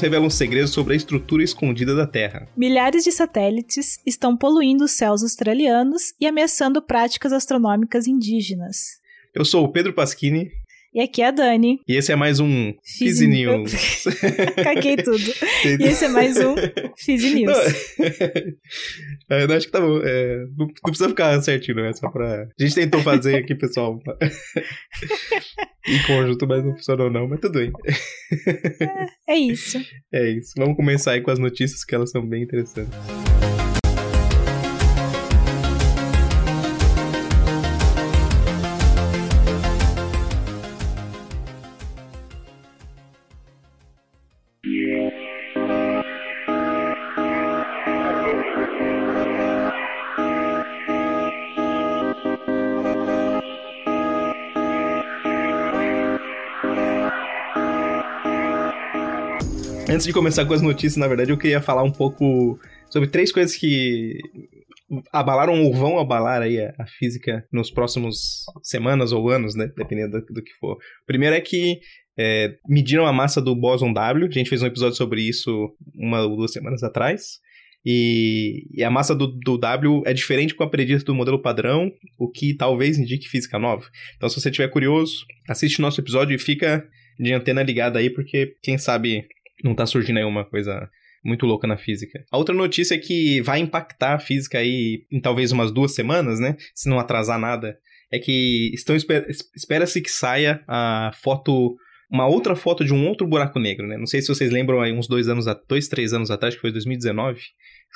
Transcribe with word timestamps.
Revelam 0.00 0.28
segredos 0.30 0.70
sobre 0.70 0.92
a 0.94 0.96
estrutura 0.96 1.42
escondida 1.42 1.94
da 1.94 2.06
Terra. 2.06 2.48
Milhares 2.56 3.04
de 3.04 3.12
satélites 3.12 3.98
estão 4.04 4.36
poluindo 4.36 4.84
os 4.84 4.92
céus 4.92 5.22
australianos 5.22 6.12
e 6.20 6.26
ameaçando 6.26 6.82
práticas 6.82 7.32
astronômicas 7.32 8.06
indígenas. 8.06 9.00
Eu 9.34 9.44
sou 9.44 9.64
o 9.64 9.72
Pedro 9.72 9.92
Pasquini. 9.92 10.50
E 10.96 11.00
aqui 11.02 11.20
é 11.20 11.26
a 11.26 11.30
Dani. 11.30 11.78
E 11.86 11.94
esse 11.94 12.10
é 12.10 12.16
mais 12.16 12.40
um 12.40 12.72
Fizzy 12.82 13.26
News. 13.26 13.70
Caguei 14.64 14.96
tudo. 14.96 15.18
E 15.78 15.84
esse 15.84 16.06
é 16.06 16.08
mais 16.08 16.38
um 16.38 16.54
Fizzy 16.96 17.34
News. 17.34 17.54
Não, 19.28 19.38
eu 19.38 19.52
acho 19.52 19.66
que 19.66 19.72
tá 19.72 19.78
bom. 19.78 20.00
É, 20.02 20.38
não, 20.56 20.66
não, 20.66 20.74
precisa 20.84 21.08
ficar 21.10 21.42
certinho, 21.42 21.82
né? 21.82 21.92
Só 21.92 22.08
pra... 22.08 22.44
A 22.44 22.62
gente 22.62 22.76
tentou 22.76 23.02
fazer 23.02 23.36
aqui, 23.36 23.54
pessoal. 23.54 23.98
em 25.86 26.02
conjunto, 26.06 26.46
mas 26.46 26.64
não 26.64 26.74
funcionou 26.74 27.10
não, 27.10 27.28
mas 27.28 27.40
tudo 27.40 27.58
bem. 27.58 27.72
É, 29.26 29.34
é 29.34 29.36
isso. 29.36 29.78
É 30.10 30.30
isso. 30.30 30.52
Vamos 30.56 30.76
começar 30.76 31.12
aí 31.12 31.20
com 31.20 31.30
as 31.30 31.38
notícias, 31.38 31.84
que 31.84 31.94
elas 31.94 32.10
são 32.10 32.26
bem 32.26 32.44
interessantes. 32.44 32.96
Antes 59.96 60.06
de 60.06 60.12
começar 60.12 60.44
com 60.44 60.52
as 60.52 60.60
notícias, 60.60 60.98
na 60.98 61.08
verdade, 61.08 61.30
eu 61.30 61.38
queria 61.38 61.62
falar 61.62 61.82
um 61.82 61.90
pouco 61.90 62.60
sobre 62.90 63.08
três 63.08 63.32
coisas 63.32 63.56
que 63.56 64.18
abalaram 65.10 65.64
ou 65.64 65.72
vão 65.72 65.98
abalar 65.98 66.42
aí 66.42 66.60
a, 66.60 66.86
física 66.98 67.42
nos 67.50 67.70
próximos 67.70 68.44
semanas 68.62 69.10
ou 69.10 69.30
anos, 69.30 69.54
né? 69.54 69.72
Dependendo 69.74 70.20
do, 70.20 70.34
do 70.34 70.42
que 70.42 70.52
for. 70.60 70.76
Primeiro 71.06 71.34
é 71.34 71.40
que 71.40 71.80
é, 72.14 72.56
mediram 72.68 73.06
a 73.06 73.12
massa 73.12 73.40
do 73.40 73.56
bóson 73.56 73.90
W. 73.90 74.28
A 74.28 74.30
gente 74.30 74.50
fez 74.50 74.62
um 74.62 74.66
episódio 74.66 74.98
sobre 74.98 75.22
isso 75.22 75.74
uma 75.94 76.26
ou 76.26 76.36
duas 76.36 76.52
semanas 76.52 76.82
atrás. 76.82 77.38
E, 77.82 78.66
e 78.74 78.84
a 78.84 78.90
massa 78.90 79.14
do, 79.14 79.28
do, 79.28 79.56
W 79.56 80.02
é 80.04 80.12
diferente 80.12 80.54
com 80.54 80.62
a 80.62 80.68
predita 80.68 81.06
do 81.06 81.14
modelo 81.14 81.40
padrão, 81.40 81.90
o 82.18 82.30
que 82.30 82.52
talvez 82.52 82.98
indique 82.98 83.30
física 83.30 83.58
nova. 83.58 83.86
Então, 84.14 84.28
se 84.28 84.38
você 84.38 84.50
estiver 84.50 84.68
curioso, 84.68 85.24
assiste 85.48 85.80
nosso 85.80 85.98
episódio 86.02 86.34
e 86.34 86.38
fica 86.38 86.86
de 87.18 87.32
antena 87.32 87.62
ligada 87.62 87.98
aí, 87.98 88.10
porque 88.10 88.56
quem 88.62 88.76
sabe 88.76 89.26
não 89.62 89.74
tá 89.74 89.86
surgindo 89.86 90.18
aí 90.18 90.24
uma 90.24 90.44
coisa 90.44 90.88
muito 91.24 91.44
louca 91.44 91.66
na 91.66 91.76
física. 91.76 92.24
A 92.30 92.38
outra 92.38 92.54
notícia 92.54 92.94
é 92.94 92.98
que 92.98 93.40
vai 93.42 93.58
impactar 93.58 94.14
a 94.14 94.18
física 94.18 94.58
aí 94.58 95.04
em 95.10 95.20
talvez 95.20 95.52
umas 95.52 95.72
duas 95.72 95.94
semanas, 95.94 96.38
né? 96.38 96.56
Se 96.74 96.88
não 96.88 96.98
atrasar 96.98 97.38
nada. 97.38 97.78
É 98.10 98.18
que 98.18 98.70
estão 98.72 98.94
espera-se 98.94 100.00
que 100.00 100.10
saia 100.10 100.62
a 100.68 101.10
foto 101.20 101.76
uma 102.08 102.26
outra 102.26 102.54
foto 102.54 102.84
de 102.84 102.94
um 102.94 103.08
outro 103.08 103.26
buraco 103.26 103.58
negro, 103.58 103.86
né? 103.86 103.96
Não 103.96 104.06
sei 104.06 104.22
se 104.22 104.28
vocês 104.28 104.52
lembram 104.52 104.80
aí 104.80 104.92
uns 104.92 105.08
dois 105.08 105.28
anos, 105.28 105.46
dois, 105.68 105.88
três 105.88 106.12
anos 106.12 106.30
atrás, 106.30 106.54
que 106.54 106.60
foi 106.60 106.70
2019, 106.70 107.40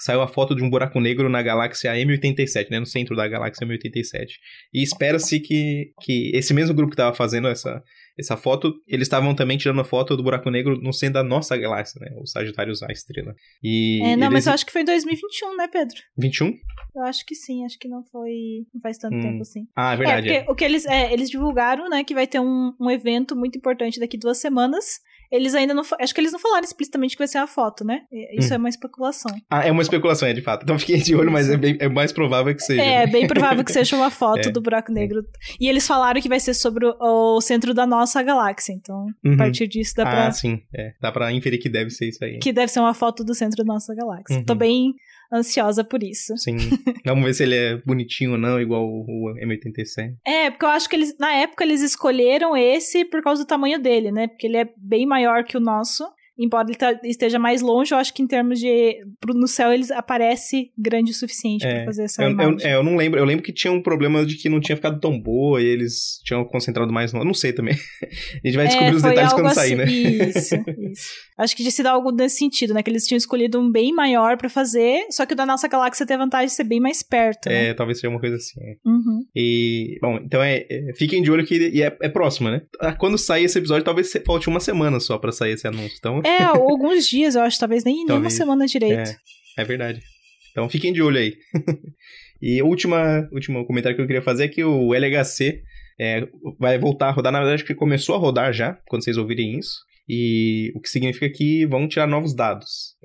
saiu 0.02 0.20
a 0.20 0.28
foto 0.28 0.54
de 0.54 0.62
um 0.62 0.70
buraco 0.70 1.00
negro 1.00 1.28
na 1.28 1.42
galáxia 1.42 1.92
M87, 1.92 2.70
né? 2.70 2.80
No 2.80 2.86
centro 2.86 3.16
da 3.16 3.28
galáxia 3.28 3.66
M87. 3.66 4.26
E 4.72 4.82
espera-se 4.82 5.40
que, 5.40 5.92
que 6.00 6.30
esse 6.34 6.54
mesmo 6.54 6.74
grupo 6.74 6.90
que 6.90 6.94
estava 6.94 7.14
fazendo 7.14 7.48
essa, 7.48 7.82
essa 8.18 8.36
foto, 8.36 8.74
eles 8.86 9.06
estavam 9.06 9.34
também 9.34 9.58
tirando 9.58 9.80
a 9.80 9.84
foto 9.84 10.16
do 10.16 10.22
buraco 10.22 10.50
negro 10.50 10.80
no 10.80 10.92
centro 10.92 11.14
da 11.14 11.24
nossa 11.24 11.56
galáxia, 11.56 12.00
né? 12.00 12.16
O 12.20 12.26
Sagitários 12.26 12.82
A 12.82 12.92
estrela. 12.92 13.34
E 13.62 14.00
é, 14.02 14.16
não, 14.16 14.26
eles... 14.26 14.32
mas 14.32 14.46
eu 14.46 14.52
acho 14.52 14.66
que 14.66 14.72
foi 14.72 14.82
em 14.82 14.86
2021, 14.86 15.56
né, 15.56 15.68
Pedro? 15.68 15.96
21? 16.16 16.52
Eu 16.96 17.02
acho 17.04 17.24
que 17.24 17.34
sim, 17.34 17.64
acho 17.64 17.78
que 17.78 17.88
não 17.88 18.04
foi. 18.04 18.66
Não 18.74 18.80
faz 18.80 18.98
tanto 18.98 19.16
hum. 19.16 19.20
tempo 19.20 19.42
assim. 19.42 19.66
Ah, 19.76 19.94
é 19.94 19.96
verdade. 19.96 20.28
É, 20.28 20.46
o 20.48 20.54
que 20.54 20.64
eles, 20.64 20.86
é, 20.86 21.12
eles 21.12 21.30
divulgaram, 21.30 21.88
né, 21.88 22.04
que 22.04 22.14
vai 22.14 22.26
ter 22.26 22.40
um, 22.40 22.72
um 22.80 22.90
evento 22.90 23.36
muito 23.36 23.56
importante 23.56 24.00
daqui 24.00 24.18
duas 24.18 24.38
semanas. 24.38 25.00
Eles 25.30 25.54
ainda 25.54 25.72
não. 25.72 25.82
Acho 26.00 26.14
que 26.14 26.20
eles 26.20 26.32
não 26.32 26.38
falaram 26.38 26.64
explicitamente 26.64 27.14
que 27.14 27.18
vai 27.18 27.28
ser 27.28 27.38
a 27.38 27.46
foto, 27.46 27.84
né? 27.84 28.02
Isso 28.32 28.50
hum. 28.50 28.54
é 28.54 28.58
uma 28.58 28.68
especulação. 28.68 29.34
Ah, 29.48 29.66
é 29.66 29.70
uma 29.70 29.82
especulação, 29.82 30.28
é 30.28 30.32
de 30.32 30.42
fato. 30.42 30.64
Então 30.64 30.78
fiquem 30.78 30.98
de 30.98 31.14
olho, 31.14 31.30
mas 31.30 31.48
é, 31.48 31.56
bem, 31.56 31.76
é 31.78 31.88
mais 31.88 32.12
provável 32.12 32.54
que 32.54 32.62
seja. 32.62 32.82
É, 32.82 33.06
bem 33.06 33.26
provável 33.26 33.64
que 33.64 33.72
seja 33.72 33.94
uma 33.96 34.10
foto 34.10 34.48
é. 34.48 34.50
do 34.50 34.60
buraco 34.60 34.92
negro. 34.92 35.24
E 35.60 35.68
eles 35.68 35.86
falaram 35.86 36.20
que 36.20 36.28
vai 36.28 36.40
ser 36.40 36.54
sobre 36.54 36.86
o, 36.86 36.96
o 37.00 37.40
centro 37.40 37.72
da 37.72 37.86
nossa 37.86 38.22
galáxia. 38.22 38.72
Então, 38.72 39.06
uhum. 39.24 39.34
a 39.34 39.36
partir 39.36 39.68
disso 39.68 39.94
dá 39.96 40.04
pra. 40.04 40.26
Ah, 40.26 40.32
sim. 40.32 40.62
É. 40.74 40.94
Dá 41.00 41.12
pra 41.12 41.32
inferir 41.32 41.60
que 41.60 41.68
deve 41.68 41.90
ser 41.90 42.08
isso 42.08 42.24
aí. 42.24 42.38
Que 42.38 42.52
deve 42.52 42.72
ser 42.72 42.80
uma 42.80 42.94
foto 42.94 43.22
do 43.22 43.34
centro 43.34 43.64
da 43.64 43.72
nossa 43.72 43.94
galáxia. 43.94 44.38
Uhum. 44.38 44.44
Tô 44.44 44.54
bem 44.54 44.94
ansiosa 45.32 45.84
por 45.84 46.02
isso. 46.02 46.36
Sim. 46.36 46.56
Vamos 47.04 47.24
ver 47.24 47.34
se 47.34 47.42
ele 47.42 47.56
é 47.56 47.76
bonitinho 47.84 48.32
ou 48.32 48.38
não, 48.38 48.60
igual 48.60 48.84
o 48.84 49.34
M87. 49.36 50.16
É, 50.26 50.50
porque 50.50 50.64
eu 50.64 50.70
acho 50.70 50.88
que 50.88 50.96
eles, 50.96 51.16
na 51.18 51.32
época, 51.32 51.64
eles 51.64 51.82
escolheram 51.82 52.56
esse 52.56 53.04
por 53.04 53.22
causa 53.22 53.44
do 53.44 53.48
tamanho 53.48 53.80
dele, 53.80 54.10
né? 54.10 54.28
Porque 54.28 54.46
ele 54.46 54.56
é 54.56 54.68
bem 54.76 55.06
maior 55.06 55.44
que 55.44 55.56
o 55.56 55.60
nosso 55.60 56.04
embora 56.40 56.66
ele 56.66 56.76
tá, 56.76 56.98
esteja 57.04 57.38
mais 57.38 57.60
longe, 57.60 57.92
eu 57.92 57.98
acho 57.98 58.12
que 58.14 58.22
em 58.22 58.26
termos 58.26 58.58
de. 58.58 58.98
no 59.34 59.46
céu 59.46 59.72
ele 59.72 59.84
aparece 59.92 60.70
grande 60.76 61.10
o 61.10 61.14
suficiente 61.14 61.66
é, 61.66 61.76
para 61.76 61.84
fazer 61.86 62.04
essa 62.04 62.22
eu. 62.22 62.30
Eu, 62.30 62.56
é, 62.60 62.74
eu 62.74 62.82
não 62.82 62.96
lembro. 62.96 63.18
Eu 63.18 63.24
lembro 63.24 63.44
que 63.44 63.52
tinha 63.52 63.72
um 63.72 63.82
problema 63.82 64.24
de 64.24 64.36
que 64.36 64.48
não 64.48 64.60
tinha 64.60 64.76
ficado 64.76 64.98
tão 64.98 65.20
boa 65.20 65.60
e 65.60 65.66
eles 65.66 66.20
tinham 66.24 66.44
concentrado 66.44 66.92
mais 66.92 67.12
no. 67.12 67.20
Eu 67.20 67.24
não 67.24 67.34
sei 67.34 67.52
também. 67.52 67.74
A 68.42 68.46
gente 68.46 68.56
vai 68.56 68.66
descobrir 68.66 68.92
é, 68.92 68.94
os 68.94 69.02
detalhes 69.02 69.32
quando 69.32 69.46
assim, 69.46 69.54
sair, 69.54 69.76
né? 69.76 69.84
Isso, 69.84 70.54
isso. 70.90 71.10
Acho 71.38 71.56
que 71.56 71.62
tinha 71.62 71.72
sido 71.72 71.86
algo 71.86 72.10
nesse 72.10 72.38
sentido, 72.38 72.74
né? 72.74 72.82
Que 72.82 72.90
eles 72.90 73.06
tinham 73.06 73.18
escolhido 73.18 73.60
um 73.60 73.70
bem 73.70 73.92
maior 73.92 74.36
para 74.36 74.48
fazer, 74.48 75.06
só 75.10 75.26
que 75.26 75.34
o 75.34 75.36
da 75.36 75.46
nossa 75.46 75.68
galáxia 75.68 76.06
tem 76.06 76.16
a 76.16 76.20
vantagem 76.20 76.46
de 76.46 76.52
ser 76.54 76.64
bem 76.64 76.80
mais 76.80 77.02
perto. 77.02 77.48
É, 77.48 77.68
né? 77.68 77.74
talvez 77.74 77.98
seja 77.98 78.10
uma 78.10 78.20
coisa 78.20 78.36
assim. 78.36 78.60
É. 78.60 78.74
Uhum. 78.84 79.24
E, 79.34 79.98
bom, 80.00 80.16
então 80.16 80.42
é, 80.42 80.66
é, 80.70 80.92
Fiquem 80.96 81.22
de 81.22 81.30
olho 81.30 81.44
que 81.44 81.82
é, 81.82 81.96
é 82.02 82.08
próximo, 82.08 82.50
né? 82.50 82.62
Ah, 82.80 82.92
quando 82.92 83.16
sair 83.16 83.44
esse 83.44 83.58
episódio, 83.58 83.84
talvez 83.84 84.12
falte 84.26 84.48
uma 84.48 84.60
semana 84.60 85.00
só 85.00 85.18
para 85.18 85.32
sair 85.32 85.52
esse 85.52 85.66
anúncio. 85.66 85.96
Então... 85.98 86.20
É, 86.38 86.42
alguns 86.44 87.08
dias, 87.08 87.34
eu 87.34 87.42
acho, 87.42 87.58
talvez 87.58 87.84
nem, 87.84 88.06
talvez, 88.06 88.08
nem 88.08 88.18
uma 88.18 88.30
semana 88.30 88.66
direito. 88.66 89.10
É, 89.56 89.62
é 89.62 89.64
verdade. 89.64 90.02
Então 90.50 90.68
fiquem 90.68 90.92
de 90.92 91.02
olho 91.02 91.18
aí. 91.18 91.36
e 92.40 92.62
o 92.62 92.66
último 92.66 93.64
comentário 93.66 93.96
que 93.96 94.02
eu 94.02 94.06
queria 94.06 94.22
fazer 94.22 94.44
é 94.44 94.48
que 94.48 94.64
o 94.64 94.94
LHC 94.94 95.62
é, 96.00 96.26
vai 96.58 96.78
voltar 96.78 97.08
a 97.08 97.10
rodar, 97.10 97.32
na 97.32 97.40
verdade, 97.40 97.64
que 97.64 97.74
começou 97.74 98.14
a 98.14 98.18
rodar 98.18 98.52
já, 98.52 98.78
quando 98.88 99.04
vocês 99.04 99.18
ouvirem 99.18 99.58
isso. 99.58 99.80
E 100.08 100.72
o 100.74 100.80
que 100.80 100.88
significa 100.88 101.28
que 101.28 101.66
vão 101.66 101.86
tirar 101.86 102.06
novos 102.06 102.34
dados. 102.34 102.96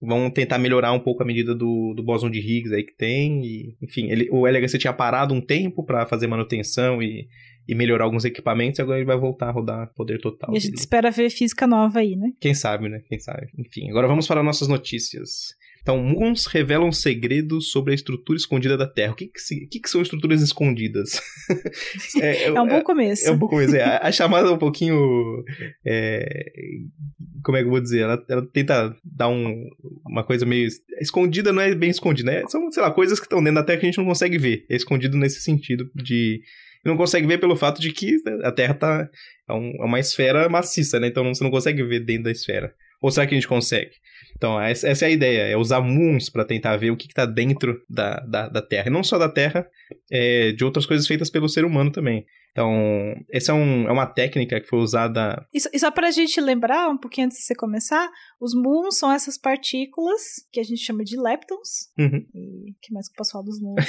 Vão 0.00 0.30
tentar 0.30 0.58
melhorar 0.58 0.92
um 0.92 1.00
pouco 1.00 1.22
a 1.22 1.26
medida 1.26 1.54
do, 1.54 1.92
do 1.94 2.02
bóson 2.02 2.30
de 2.30 2.38
Higgs 2.38 2.72
aí 2.72 2.84
que 2.84 2.96
tem. 2.96 3.44
E, 3.44 3.76
enfim, 3.82 4.08
ele, 4.08 4.28
o 4.30 4.46
LHC 4.46 4.78
tinha 4.78 4.92
parado 4.92 5.34
um 5.34 5.40
tempo 5.40 5.84
para 5.84 6.06
fazer 6.06 6.26
manutenção 6.28 7.02
e 7.02 7.26
e 7.68 7.74
melhorar 7.74 8.04
alguns 8.04 8.24
equipamentos, 8.24 8.80
agora 8.80 8.98
ele 8.98 9.06
vai 9.06 9.18
voltar 9.18 9.48
a 9.48 9.52
rodar 9.52 9.92
poder 9.94 10.18
total. 10.18 10.54
E 10.54 10.56
a 10.56 10.60
gente 10.60 10.70
dele. 10.70 10.80
espera 10.80 11.10
ver 11.10 11.28
física 11.28 11.66
nova 11.66 11.98
aí, 11.98 12.16
né? 12.16 12.32
Quem 12.40 12.54
sabe, 12.54 12.88
né? 12.88 13.02
Quem 13.06 13.20
sabe. 13.20 13.48
Enfim, 13.58 13.90
agora 13.90 14.08
vamos 14.08 14.26
para 14.26 14.42
nossas 14.42 14.68
notícias. 14.68 15.54
Então, 15.82 16.02
Moons 16.02 16.46
revelam 16.46 16.90
segredos 16.92 17.70
sobre 17.70 17.92
a 17.92 17.94
estrutura 17.94 18.36
escondida 18.36 18.76
da 18.76 18.86
Terra. 18.86 19.12
O 19.12 19.16
que, 19.16 19.26
que, 19.26 19.66
que, 19.66 19.80
que 19.80 19.88
são 19.88 20.02
estruturas 20.02 20.42
escondidas? 20.42 21.20
é, 22.20 22.44
é, 22.44 22.60
um 22.60 22.66
bom 22.66 22.82
começo. 22.82 23.24
É, 23.24 23.28
é 23.28 23.32
um 23.32 23.38
bom 23.38 23.48
começo. 23.48 23.76
É, 23.76 23.82
a, 23.82 24.08
a, 24.08 24.12
chamada 24.12 24.48
é 24.48 24.50
um 24.50 24.58
pouquinho. 24.58 25.42
É, 25.86 26.52
como 27.42 27.56
é 27.56 27.60
que 27.60 27.66
eu 27.66 27.70
vou 27.70 27.80
dizer? 27.80 28.00
Ela, 28.00 28.22
ela 28.28 28.46
tenta 28.52 28.94
dar 29.04 29.28
um, 29.28 29.66
uma 30.06 30.24
coisa 30.24 30.44
meio. 30.44 30.68
Escondida 31.00 31.52
não 31.52 31.62
é 31.62 31.74
bem 31.74 31.90
escondida, 31.90 32.30
né? 32.32 32.42
São, 32.48 32.70
sei 32.70 32.82
lá, 32.82 32.90
coisas 32.90 33.18
que 33.18 33.26
estão 33.26 33.42
dentro 33.42 33.54
da 33.60 33.64
Terra 33.64 33.80
que 33.80 33.86
a 33.86 33.88
gente 33.88 33.98
não 33.98 34.06
consegue 34.06 34.36
ver. 34.36 34.66
É 34.68 34.76
escondido 34.76 35.16
nesse 35.16 35.40
sentido 35.40 35.90
de 35.94 36.42
não 36.84 36.96
consegue 36.96 37.26
ver 37.26 37.38
pelo 37.38 37.56
fato 37.56 37.80
de 37.80 37.92
que 37.92 38.16
a 38.42 38.52
Terra 38.52 38.74
tá, 38.74 39.08
é, 39.48 39.52
um, 39.52 39.72
é 39.80 39.84
uma 39.84 40.00
esfera 40.00 40.48
maciça, 40.48 40.98
né? 40.98 41.08
Então 41.08 41.24
você 41.24 41.42
não 41.42 41.50
consegue 41.50 41.82
ver 41.82 42.00
dentro 42.00 42.24
da 42.24 42.30
esfera. 42.30 42.74
Ou 43.00 43.10
será 43.10 43.26
que 43.26 43.34
a 43.34 43.38
gente 43.38 43.48
consegue? 43.48 43.92
Então, 44.36 44.60
essa, 44.60 44.88
essa 44.88 45.04
é 45.04 45.08
a 45.08 45.10
ideia, 45.10 45.42
é 45.42 45.56
usar 45.56 45.80
moons 45.80 46.30
para 46.30 46.44
tentar 46.44 46.76
ver 46.76 46.90
o 46.90 46.96
que 46.96 47.06
está 47.06 47.26
dentro 47.26 47.82
da, 47.88 48.20
da, 48.20 48.48
da, 48.48 48.62
Terra. 48.62 48.88
E 48.88 48.90
não 48.90 49.02
só 49.02 49.18
da 49.18 49.28
Terra, 49.28 49.66
é, 50.10 50.52
de 50.52 50.64
outras 50.64 50.86
coisas 50.86 51.06
feitas 51.06 51.28
pelo 51.28 51.48
ser 51.48 51.64
humano 51.64 51.90
também. 51.90 52.24
Então, 52.58 53.14
essa 53.32 53.52
é, 53.52 53.54
um, 53.54 53.86
é 53.86 53.92
uma 53.92 54.04
técnica 54.04 54.60
que 54.60 54.66
foi 54.66 54.80
usada. 54.80 55.46
E, 55.54 55.58
e 55.72 55.78
só 55.78 55.92
pra 55.92 56.10
gente 56.10 56.40
lembrar, 56.40 56.88
um 56.88 56.98
pouquinho 56.98 57.26
antes 57.26 57.38
de 57.38 57.44
você 57.44 57.54
começar, 57.54 58.10
os 58.40 58.52
muons 58.52 58.98
são 58.98 59.12
essas 59.12 59.38
partículas 59.38 60.20
que 60.52 60.58
a 60.58 60.64
gente 60.64 60.80
chama 60.80 61.04
de 61.04 61.16
leptons. 61.16 61.88
Uhum. 61.96 62.26
E 62.34 62.74
que 62.82 62.92
mais 62.92 63.06
que 63.06 63.12
eu 63.12 63.16
posso 63.18 63.30
falar 63.30 63.44
dos 63.44 63.60
muons? 63.60 63.86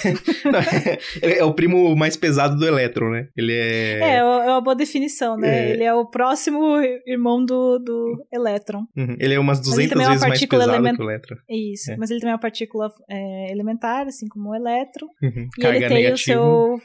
é, 1.24 1.40
é, 1.40 1.44
o 1.44 1.52
primo 1.52 1.96
mais 1.96 2.16
pesado 2.16 2.60
do 2.60 2.68
elétron, 2.68 3.10
né? 3.10 3.30
Ele 3.36 3.54
é. 3.54 4.00
É, 4.02 4.16
é 4.18 4.24
uma 4.24 4.62
boa 4.62 4.76
definição, 4.76 5.36
né? 5.36 5.70
É... 5.70 5.72
Ele 5.72 5.84
é 5.84 5.94
o 5.96 6.06
próximo 6.06 6.78
irmão 7.08 7.44
do, 7.44 7.80
do 7.80 8.24
elétron. 8.32 8.86
Uhum. 8.96 9.16
Ele 9.20 9.34
é 9.34 9.40
umas 9.40 9.60
200 9.62 10.00
é 10.00 10.08
vezes 10.10 10.22
mais 10.22 10.46
pesado 10.46 10.72
element... 10.72 10.96
que 10.96 11.02
o 11.02 11.10
elétron. 11.10 11.38
Isso, 11.50 11.92
é. 11.92 11.98
mas 11.98 12.12
ele 12.12 12.20
também 12.20 12.34
é 12.34 12.36
uma 12.36 12.42
partícula 12.42 12.94
é, 13.10 13.52
elementar, 13.52 14.06
assim 14.06 14.28
como 14.28 14.52
o 14.52 14.56
elétron. 14.56 15.08
Uhum. 15.24 15.50
E 15.58 15.62
Carga 15.62 15.78
ele 15.78 15.88
tem 15.88 16.14
o 16.14 16.18
seu, 16.18 16.80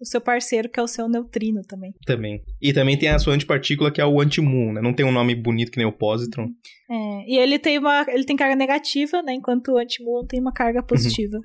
o 0.00 0.04
seu 0.04 0.20
parceiro, 0.20 0.68
que 0.68 0.78
é 0.78 0.82
o 0.82 0.86
seu 0.86 1.08
neutrino 1.24 1.62
também. 1.62 1.92
Também. 2.06 2.42
E 2.60 2.72
também 2.72 2.96
tem 2.96 3.08
a 3.08 3.18
sua 3.18 3.34
antipartícula, 3.34 3.90
que 3.90 4.00
é 4.00 4.06
o 4.06 4.20
anti-moon, 4.20 4.72
né? 4.72 4.80
Não 4.80 4.92
tem 4.92 5.04
um 5.04 5.12
nome 5.12 5.34
bonito 5.34 5.72
que 5.72 5.78
nem 5.78 5.86
o 5.86 5.92
positron. 5.92 6.48
É, 6.90 7.24
e 7.26 7.38
ele 7.38 7.58
tem 7.58 7.78
uma. 7.78 8.04
Ele 8.08 8.24
tem 8.24 8.36
carga 8.36 8.54
negativa, 8.54 9.22
né? 9.22 9.34
Enquanto 9.34 9.72
o 9.72 9.78
anti-moon 9.78 10.24
tem 10.26 10.40
uma 10.40 10.52
carga 10.52 10.82
positiva. 10.82 11.38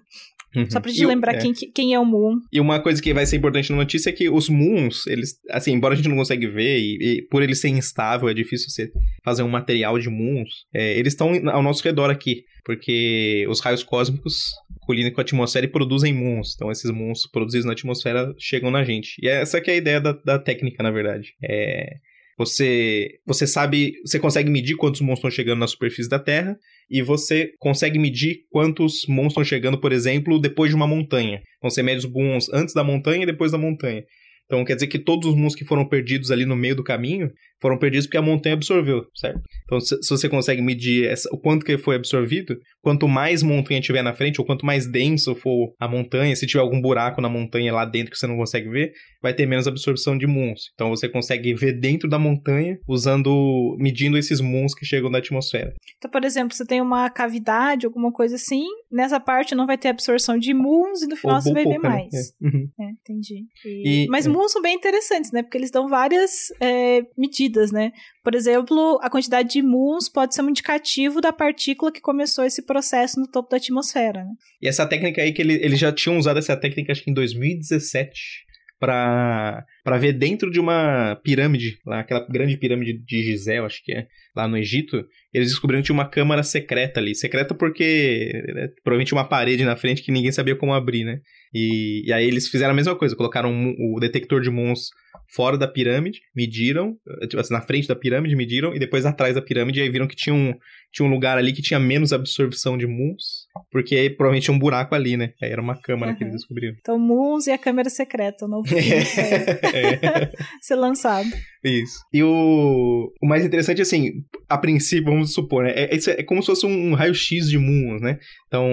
Uhum. 0.55 0.69
Só 0.69 0.79
pra 0.79 0.91
gente 0.91 1.05
lembrar 1.05 1.35
é. 1.35 1.37
Quem, 1.37 1.53
quem 1.53 1.93
é 1.93 1.99
o 1.99 2.05
Moon. 2.05 2.39
E 2.51 2.59
uma 2.59 2.79
coisa 2.79 3.01
que 3.01 3.13
vai 3.13 3.25
ser 3.25 3.37
importante 3.37 3.69
na 3.69 3.77
notícia 3.77 4.09
é 4.09 4.13
que 4.13 4.29
os 4.29 4.49
moons, 4.49 5.05
eles, 5.05 5.39
assim, 5.51 5.73
embora 5.73 5.93
a 5.93 5.97
gente 5.97 6.09
não 6.09 6.17
consegue 6.17 6.47
ver, 6.47 6.79
e, 6.79 6.97
e 7.01 7.21
por 7.29 7.43
ele 7.43 7.53
ser 7.53 7.69
instável, 7.69 8.27
é 8.27 8.33
difícil 8.33 8.69
você 8.69 8.91
fazer 9.23 9.43
um 9.43 9.49
material 9.49 9.99
de 9.99 10.09
moons, 10.09 10.65
é, 10.73 10.97
eles 10.97 11.13
estão 11.13 11.31
ao 11.49 11.61
nosso 11.61 11.83
redor 11.83 12.09
aqui, 12.09 12.45
porque 12.65 13.45
os 13.47 13.59
raios 13.59 13.83
cósmicos 13.83 14.51
colidem 14.89 15.13
com 15.13 15.21
a 15.21 15.23
atmosfera 15.23 15.67
e 15.67 15.69
produzem 15.69 16.11
moons. 16.11 16.55
Então 16.55 16.71
esses 16.71 16.89
moons 16.89 17.27
produzidos 17.31 17.63
na 17.63 17.73
atmosfera 17.73 18.33
chegam 18.39 18.71
na 18.71 18.83
gente. 18.83 19.21
E 19.21 19.29
essa 19.29 19.61
que 19.61 19.69
é 19.69 19.75
a 19.75 19.77
ideia 19.77 20.01
da, 20.01 20.13
da 20.13 20.39
técnica, 20.39 20.81
na 20.81 20.89
verdade. 20.89 21.35
É, 21.43 21.97
você, 22.35 23.19
você 23.23 23.45
sabe, 23.45 23.93
você 24.03 24.17
consegue 24.17 24.49
medir 24.49 24.75
quantos 24.77 24.99
moons 25.01 25.19
estão 25.19 25.29
chegando 25.29 25.59
na 25.59 25.67
superfície 25.67 26.09
da 26.09 26.17
Terra, 26.17 26.57
e 26.89 27.03
você 27.03 27.51
consegue 27.59 27.99
medir 27.99 28.45
quantos 28.49 29.05
moons 29.07 29.27
estão 29.27 29.43
chegando, 29.43 29.79
por 29.79 29.91
exemplo, 29.91 30.39
depois 30.39 30.71
de 30.71 30.75
uma 30.75 30.87
montanha. 30.87 31.39
Então 31.59 31.69
você 31.69 31.83
mede 31.83 31.99
os 31.99 32.11
moons 32.11 32.51
antes 32.51 32.73
da 32.73 32.83
montanha 32.83 33.21
e 33.21 33.27
depois 33.27 33.51
da 33.51 33.59
montanha. 33.59 34.03
Então 34.51 34.65
quer 34.65 34.73
dizer 34.73 34.87
que 34.87 34.97
todos 34.97 35.29
os 35.29 35.35
moons 35.35 35.53
que 35.53 35.63
foram 35.63 35.87
perdidos 35.87 36.31
ali 36.31 36.43
no 36.43 36.55
meio 36.55 36.75
do 36.75 36.83
caminho 36.83 37.29
foram 37.61 37.77
perdidos 37.77 38.07
porque 38.07 38.17
a 38.17 38.21
montanha 38.21 38.55
absorveu, 38.55 39.03
certo? 39.15 39.41
Então 39.65 39.79
se, 39.79 40.01
se 40.01 40.09
você 40.09 40.27
consegue 40.27 40.61
medir 40.61 41.05
essa- 41.07 41.29
o 41.31 41.37
quanto 41.37 41.63
que 41.65 41.77
foi 41.77 41.95
absorvido, 41.95 42.55
quanto 42.81 43.07
mais 43.07 43.43
montanha 43.43 43.79
tiver 43.81 44.01
na 44.01 44.13
frente, 44.13 44.39
ou 44.41 44.45
quanto 44.47 44.65
mais 44.65 44.87
denso 44.89 45.35
for 45.35 45.73
a 45.79 45.87
montanha, 45.87 46.35
se 46.35 46.47
tiver 46.47 46.61
algum 46.61 46.81
buraco 46.81 47.21
na 47.21 47.29
montanha 47.29 47.71
lá 47.73 47.85
dentro 47.85 48.11
que 48.11 48.17
você 48.17 48.25
não 48.25 48.37
consegue 48.37 48.69
ver, 48.69 48.91
vai 49.21 49.33
ter 49.33 49.45
menos 49.45 49.67
absorção 49.67 50.17
de 50.17 50.25
moons. 50.25 50.71
Então 50.73 50.89
você 50.89 51.07
consegue 51.07 51.53
ver 51.53 51.73
dentro 51.73 52.09
da 52.09 52.17
montanha 52.17 52.77
usando, 52.87 53.75
medindo 53.79 54.17
esses 54.17 54.39
moons 54.41 54.73
que 54.73 54.85
chegam 54.85 55.11
da 55.11 55.17
atmosfera. 55.19 55.73
Então, 55.97 56.09
por 56.09 56.23
exemplo, 56.23 56.55
você 56.55 56.65
tem 56.65 56.81
uma 56.81 57.09
cavidade, 57.09 57.85
alguma 57.85 58.11
coisa 58.11 58.35
assim, 58.35 58.63
nessa 58.91 59.19
parte 59.19 59.53
não 59.53 59.67
vai 59.67 59.77
ter 59.77 59.89
absorção 59.89 60.37
de 60.39 60.53
Moons 60.53 61.01
e 61.01 61.07
no 61.07 61.15
final 61.15 61.35
Ou 61.35 61.41
você 61.41 61.51
vai 61.53 61.63
ver 61.65 61.73
pouca, 61.73 61.89
né? 61.89 61.95
mais. 61.95 62.13
É. 62.13 62.47
Uhum. 62.47 62.69
É, 62.79 62.83
entendi. 62.91 63.45
E- 63.65 64.05
E- 64.05 64.07
Mas 64.09 64.25
são 64.47 64.61
bem 64.61 64.75
interessantes, 64.75 65.31
né? 65.31 65.41
Porque 65.43 65.57
eles 65.57 65.71
dão 65.71 65.87
várias 65.89 66.51
é, 66.61 67.01
medidas, 67.17 67.71
né? 67.71 67.91
Por 68.23 68.35
exemplo, 68.35 68.99
a 69.01 69.09
quantidade 69.09 69.49
de 69.49 69.61
Moons 69.61 70.07
pode 70.07 70.35
ser 70.35 70.41
um 70.43 70.49
indicativo 70.49 71.19
da 71.19 71.33
partícula 71.33 71.91
que 71.91 71.99
começou 71.99 72.45
esse 72.45 72.61
processo 72.61 73.19
no 73.19 73.27
topo 73.27 73.49
da 73.49 73.57
atmosfera, 73.57 74.23
né? 74.23 74.31
E 74.61 74.67
essa 74.67 74.85
técnica 74.85 75.21
aí 75.21 75.33
que 75.33 75.41
ele- 75.41 75.59
eles 75.63 75.79
já 75.79 75.91
tinham 75.91 76.17
usado 76.17 76.37
essa 76.39 76.55
técnica 76.55 76.91
acho 76.91 77.03
que 77.03 77.09
em 77.11 77.13
2017 77.13 78.45
para 78.79 79.65
para 79.83 79.97
ver 79.97 80.13
dentro 80.13 80.51
de 80.51 80.59
uma 80.59 81.15
pirâmide, 81.23 81.79
lá 81.85 81.99
aquela 81.99 82.25
grande 82.27 82.57
pirâmide 82.57 82.93
de 82.93 83.23
Gizé, 83.23 83.57
eu 83.57 83.65
acho 83.65 83.83
que 83.83 83.91
é, 83.91 84.07
lá 84.35 84.47
no 84.47 84.57
Egito, 84.57 85.03
eles 85.33 85.49
descobriram 85.49 85.81
que 85.81 85.87
tinha 85.87 85.95
uma 85.95 86.07
câmara 86.07 86.43
secreta 86.43 86.99
ali, 86.99 87.15
secreta 87.15 87.55
porque 87.55 88.31
né, 88.53 88.67
provavelmente 88.83 89.13
uma 89.13 89.27
parede 89.27 89.65
na 89.65 89.75
frente 89.75 90.03
que 90.03 90.11
ninguém 90.11 90.31
sabia 90.31 90.55
como 90.55 90.73
abrir, 90.73 91.03
né? 91.03 91.19
E, 91.53 92.03
e 92.05 92.13
aí 92.13 92.25
eles 92.25 92.47
fizeram 92.47 92.71
a 92.71 92.75
mesma 92.75 92.95
coisa, 92.95 93.15
colocaram 93.15 93.73
o 93.79 93.99
detector 93.99 94.41
de 94.41 94.51
mons 94.51 94.89
fora 95.33 95.57
da 95.57 95.67
pirâmide, 95.67 96.21
mediram, 96.35 96.95
eh, 97.21 97.27
tipo 97.27 97.39
assim, 97.39 97.53
na 97.53 97.61
frente 97.61 97.87
da 97.87 97.95
pirâmide 97.95 98.35
mediram 98.35 98.75
e 98.75 98.79
depois 98.79 99.05
atrás 99.05 99.35
da 99.35 99.41
pirâmide 99.41 99.81
aí 99.81 99.89
viram 99.89 100.07
que 100.07 100.15
tinha 100.15 100.33
um 100.33 100.53
tinha 100.91 101.07
um 101.07 101.11
lugar 101.11 101.37
ali 101.37 101.53
que 101.53 101.61
tinha 101.61 101.79
menos 101.79 102.11
absorção 102.11 102.77
de 102.77 102.87
mons, 102.87 103.38
porque 103.71 103.95
aí 103.95 104.09
provavelmente 104.09 104.45
tinha 104.45 104.55
um 104.55 104.59
buraco 104.59 104.95
ali, 104.95 105.17
né? 105.17 105.31
Aí 105.41 105.51
era 105.51 105.61
uma 105.61 105.79
câmara 105.79 106.13
que 106.15 106.23
Uhum. 106.23 106.29
eles 106.29 106.41
descobriram. 106.41 106.75
Então, 106.79 106.97
Moons 106.99 107.47
e 107.47 107.51
a 107.51 107.57
câmera 107.57 107.89
secreta, 107.89 108.45
o 108.45 108.47
novo 108.47 108.65
filme 108.69 108.83
vai 108.83 108.93
é, 110.23 110.31
ser 110.61 110.75
lançado. 110.75 111.27
isso. 111.63 111.99
E 112.13 112.23
o, 112.23 113.11
o 113.21 113.27
mais 113.27 113.45
interessante, 113.45 113.81
assim, 113.81 114.11
a 114.47 114.57
princípio, 114.57 115.11
vamos 115.11 115.33
supor, 115.33 115.63
né? 115.63 115.73
É, 115.75 115.95
isso 115.95 116.09
é 116.09 116.23
como 116.23 116.41
se 116.41 116.47
fosse 116.47 116.65
um 116.65 116.93
raio-x 116.93 117.49
de 117.49 117.57
moons, 117.57 118.01
né? 118.01 118.17
Então, 118.47 118.65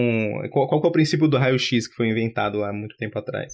qual, 0.53 0.69
qual 0.69 0.81
que 0.81 0.87
é 0.87 0.91
o 0.91 0.93
princípio 0.93 1.29
do 1.29 1.37
raio-x 1.37 1.89
que 1.89 1.95
foi 1.95 2.09
inventado 2.09 2.59
lá 2.59 2.71
há 2.71 2.73
muito 2.73 2.97
tempo 2.97 3.19
atrás? 3.19 3.53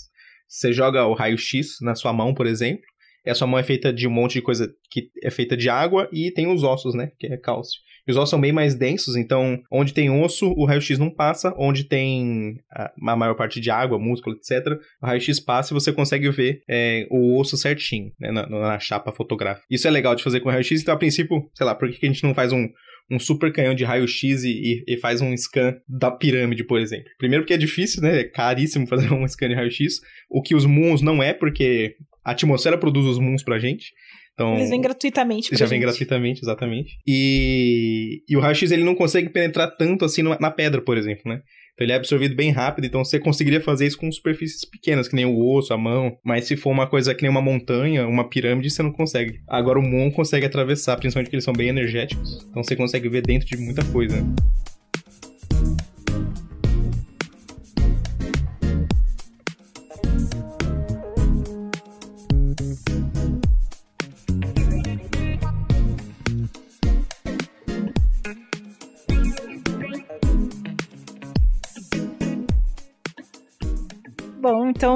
Você 0.48 0.70
joga 0.72 1.06
o 1.06 1.14
raio-x 1.14 1.76
na 1.80 1.94
sua 1.94 2.12
mão, 2.12 2.34
por 2.34 2.46
exemplo, 2.46 2.82
e 3.24 3.30
a 3.30 3.34
sua 3.34 3.46
mão 3.46 3.58
é 3.58 3.62
feita 3.62 3.92
de 3.92 4.06
um 4.06 4.10
monte 4.10 4.34
de 4.34 4.42
coisa 4.42 4.72
que 4.90 5.08
é 5.22 5.30
feita 5.30 5.56
de 5.56 5.68
água 5.68 6.08
e 6.12 6.30
tem 6.30 6.46
os 6.46 6.62
ossos, 6.62 6.94
né? 6.94 7.10
Que 7.18 7.26
é 7.28 7.36
cálcio. 7.36 7.78
E 8.06 8.10
os 8.10 8.16
ossos 8.16 8.30
são 8.30 8.40
bem 8.40 8.50
mais 8.50 8.74
densos, 8.74 9.14
então 9.14 9.62
onde 9.70 9.94
tem 9.94 10.10
osso, 10.10 10.50
o 10.56 10.64
raio-x 10.64 10.98
não 10.98 11.08
passa. 11.08 11.54
Onde 11.56 11.84
tem 11.84 12.56
a, 12.72 12.90
maior 13.16 13.34
parte 13.34 13.60
de 13.60 13.70
água, 13.70 13.98
músculo, 13.98 14.36
etc., 14.36 14.76
o 15.00 15.06
raio-x 15.06 15.38
passa 15.38 15.72
e 15.72 15.74
você 15.74 15.92
consegue 15.92 16.28
ver 16.30 16.62
é, 16.68 17.06
o 17.10 17.38
osso 17.38 17.56
certinho, 17.56 18.10
né? 18.18 18.32
Na, 18.32 18.48
na 18.48 18.78
chapa 18.80 19.12
fotográfica. 19.12 19.64
Isso 19.70 19.86
é 19.86 19.90
legal 19.90 20.14
de 20.16 20.22
fazer 20.24 20.40
com 20.40 20.50
raio-x, 20.50 20.82
então 20.82 20.94
a 20.94 20.98
princípio, 20.98 21.48
sei 21.54 21.64
lá, 21.64 21.74
por 21.74 21.88
que 21.88 21.98
que 21.98 22.06
a 22.06 22.08
gente 22.12 22.24
não 22.24 22.34
faz 22.34 22.50
um, 22.52 22.66
um 23.08 23.20
super 23.20 23.52
canhão 23.52 23.74
de 23.74 23.84
raio-x 23.84 24.42
e, 24.42 24.50
e- 24.50 24.94
e 24.94 24.96
faz 24.96 25.20
um 25.20 25.32
scan 25.36 25.76
da 25.88 26.10
pirâmide, 26.10 26.64
por 26.64 26.80
exemplo. 26.80 27.06
Primeiro 27.18 27.44
porque 27.44 27.54
é 27.54 27.58
difícil, 27.58 28.02
né? 28.02 28.20
É 28.20 28.24
caríssimo 28.24 28.86
fazer 28.88 29.12
um 29.14 29.26
scan 29.28 29.48
de 29.48 29.54
raio-x. 29.54 30.00
O 30.28 30.42
que 30.42 30.56
os 30.56 30.66
moons 30.66 31.02
não 31.02 31.22
é, 31.22 31.32
porque 31.32 31.94
a 32.24 32.32
atmosfera 32.32 32.78
produz 32.78 33.06
os 33.06 33.18
moons 33.18 33.42
pra 33.42 33.58
gente. 33.58 33.92
Então, 34.34 34.54
Eles 34.54 34.70
vêm 34.70 34.80
gratuitamente 34.80 35.50
pra 35.50 35.58
já 35.58 35.66
vem 35.66 35.80
gratuitamente, 35.80 36.40
exatamente. 36.42 36.96
E, 37.06 38.22
e 38.28 38.36
o 38.36 38.40
raio-x 38.40 38.70
ele 38.70 38.82
não 38.84 38.94
consegue 38.94 39.28
penetrar 39.28 39.68
tanto 39.76 40.04
assim 40.04 40.22
na 40.22 40.50
pedra, 40.50 40.80
por 40.80 40.96
exemplo, 40.96 41.22
né? 41.26 41.40
Então 41.74 41.86
ele 41.86 41.92
é 41.92 41.96
absorvido 41.96 42.34
bem 42.34 42.50
rápido, 42.50 42.84
então 42.86 43.02
você 43.04 43.18
conseguiria 43.18 43.60
fazer 43.60 43.86
isso 43.86 43.98
com 43.98 44.10
superfícies 44.12 44.68
pequenas, 44.68 45.08
que 45.08 45.16
nem 45.16 45.24
o 45.24 45.38
osso, 45.38 45.72
a 45.72 45.78
mão. 45.78 46.16
Mas 46.24 46.44
se 46.46 46.56
for 46.56 46.70
uma 46.70 46.86
coisa 46.86 47.14
que 47.14 47.22
nem 47.22 47.30
uma 47.30 47.40
montanha, 47.42 48.06
uma 48.06 48.28
pirâmide, 48.28 48.70
você 48.70 48.82
não 48.82 48.92
consegue. 48.92 49.40
Agora 49.48 49.78
o 49.78 49.82
Moon 49.82 50.10
consegue 50.10 50.46
atravessar, 50.46 50.96
principalmente 50.96 51.26
porque 51.26 51.36
eles 51.36 51.44
são 51.44 51.54
bem 51.54 51.68
energéticos. 51.68 52.46
Então 52.50 52.62
você 52.62 52.76
consegue 52.76 53.08
ver 53.08 53.22
dentro 53.22 53.46
de 53.46 53.56
muita 53.56 53.84
coisa. 53.86 54.20
né? 54.20 54.34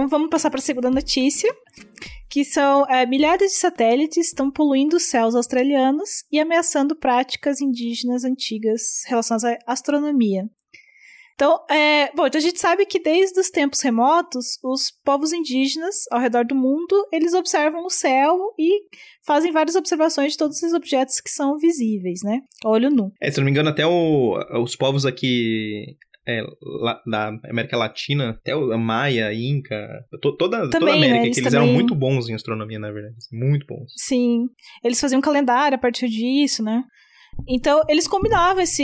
Vamos 0.08 0.28
passar 0.30 0.50
para 0.50 0.58
a 0.60 0.62
segunda 0.62 0.90
notícia, 0.90 1.52
que 2.28 2.44
são 2.44 2.84
é, 2.90 3.06
milhares 3.06 3.52
de 3.52 3.58
satélites 3.58 4.28
estão 4.28 4.50
poluindo 4.50 4.96
os 4.96 5.04
céus 5.04 5.34
australianos 5.34 6.24
e 6.30 6.38
ameaçando 6.40 6.96
práticas 6.96 7.60
indígenas 7.60 8.24
antigas 8.24 9.02
relacionadas 9.06 9.44
à 9.44 9.72
astronomia. 9.72 10.48
Então, 11.34 11.60
é, 11.70 12.10
bom, 12.16 12.26
então 12.26 12.38
a 12.38 12.42
gente 12.42 12.58
sabe 12.58 12.86
que 12.86 12.98
desde 12.98 13.38
os 13.38 13.50
tempos 13.50 13.82
remotos, 13.82 14.58
os 14.64 14.90
povos 15.04 15.34
indígenas 15.34 16.04
ao 16.10 16.18
redor 16.18 16.46
do 16.46 16.54
mundo, 16.54 17.06
eles 17.12 17.34
observam 17.34 17.84
o 17.84 17.90
céu 17.90 18.38
e 18.58 18.80
fazem 19.22 19.52
várias 19.52 19.76
observações 19.76 20.32
de 20.32 20.38
todos 20.38 20.56
esses 20.56 20.72
objetos 20.72 21.20
que 21.20 21.28
são 21.30 21.58
visíveis, 21.58 22.20
né? 22.24 22.40
Olho 22.64 22.88
nu. 22.88 23.12
É, 23.20 23.30
se 23.30 23.36
não 23.36 23.44
me 23.44 23.50
engano, 23.50 23.68
até 23.68 23.86
o- 23.86 24.38
os 24.62 24.74
povos 24.76 25.04
aqui 25.04 25.98
é, 26.28 26.42
lá- 26.62 27.00
da 27.06 27.28
América 27.48 27.76
Latina, 27.76 28.30
até 28.30 28.54
o 28.54 28.76
Maia, 28.78 29.32
Inca, 29.32 29.86
to- 30.20 30.36
toda, 30.36 30.58
toda 30.62 30.70
Também, 30.70 30.94
a 30.94 30.98
né, 30.98 31.06
América, 31.06 31.24
eles 31.26 31.34
que 31.36 31.40
eles 31.42 31.52
também- 31.52 31.68
eram 31.68 31.74
muito 31.74 31.94
bons 31.94 32.28
em 32.28 32.34
astronomia, 32.34 32.78
na 32.78 32.90
verdade. 32.90 33.14
assim, 33.16 33.36
Muito 33.38 33.66
bons. 33.66 33.92
Sim, 33.96 34.46
eles 34.84 35.00
faziam 35.00 35.18
um 35.18 35.22
calendário 35.22 35.76
a 35.76 35.80
partir 35.80 36.08
disso, 36.08 36.62
né? 36.62 36.82
Então, 37.46 37.82
eles 37.86 38.08
combinavam 38.08 38.62
esse. 38.62 38.82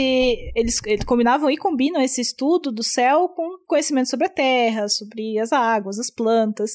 Eles, 0.55 0.79
eles 0.85 1.03
combinavam 1.03 1.49
e 1.49 1.57
combinam 1.57 1.99
esse 1.99 2.21
estudo 2.21 2.71
do 2.71 2.83
céu 2.83 3.27
com 3.29 3.57
conhecimento 3.67 4.09
sobre 4.09 4.27
a 4.27 4.29
terra, 4.29 4.87
sobre 4.87 5.39
as 5.39 5.51
águas, 5.51 5.97
as 5.97 6.11
plantas. 6.13 6.69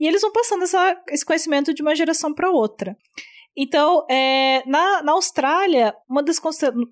E 0.00 0.06
eles 0.08 0.22
vão 0.22 0.32
passando 0.32 0.64
essa- 0.64 0.96
esse 1.10 1.26
conhecimento 1.26 1.74
de 1.74 1.82
uma 1.82 1.94
geração 1.94 2.32
para 2.34 2.50
outra. 2.50 2.96
Então, 3.60 4.06
é, 4.08 4.62
na, 4.68 5.02
na 5.02 5.12
Austrália, 5.12 5.92
uma 6.08 6.22
das 6.22 6.38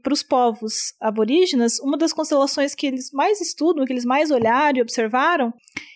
para 0.03 0.13
os 0.13 0.25
povos 0.25 0.95
aborígenas, 1.01 1.79
uma 1.79 1.97
das 1.97 2.13
constelações 2.13 2.75
que 2.75 2.89
eles 2.89 3.13
mais 3.13 3.41
estudam, 3.41 3.85
que 3.85 3.93
eles 3.93 4.05
mais 4.05 4.33
olharam 4.33 4.79
e 4.79 4.83
observaram, 4.83 5.55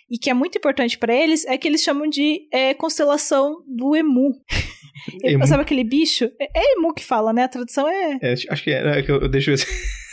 e 0.09 0.17
que 0.17 0.31
é 0.31 0.35
muito 0.35 0.57
importante 0.57 0.97
para 0.97 1.13
eles, 1.13 1.45
é 1.45 1.59
que 1.59 1.67
eles 1.67 1.83
chamam 1.83 2.09
de 2.09 2.47
é, 2.53 2.73
constelação 2.73 3.65
do 3.67 3.97
Emu. 3.97 4.33
Emu. 5.25 5.45
Sabe 5.49 5.63
aquele 5.63 5.83
bicho? 5.83 6.31
É, 6.41 6.61
é 6.61 6.79
emu 6.79 6.95
que 6.95 7.05
fala, 7.05 7.33
né? 7.33 7.43
A 7.43 7.49
tradução 7.49 7.89
é. 7.89 8.19
É, 8.23 8.33
acho 8.33 8.63
que 8.63 8.71
é, 8.71 9.01
é 9.01 9.05
eu, 9.09 9.23
eu 9.23 9.29
deixo 9.29 9.51
esse. 9.51 9.67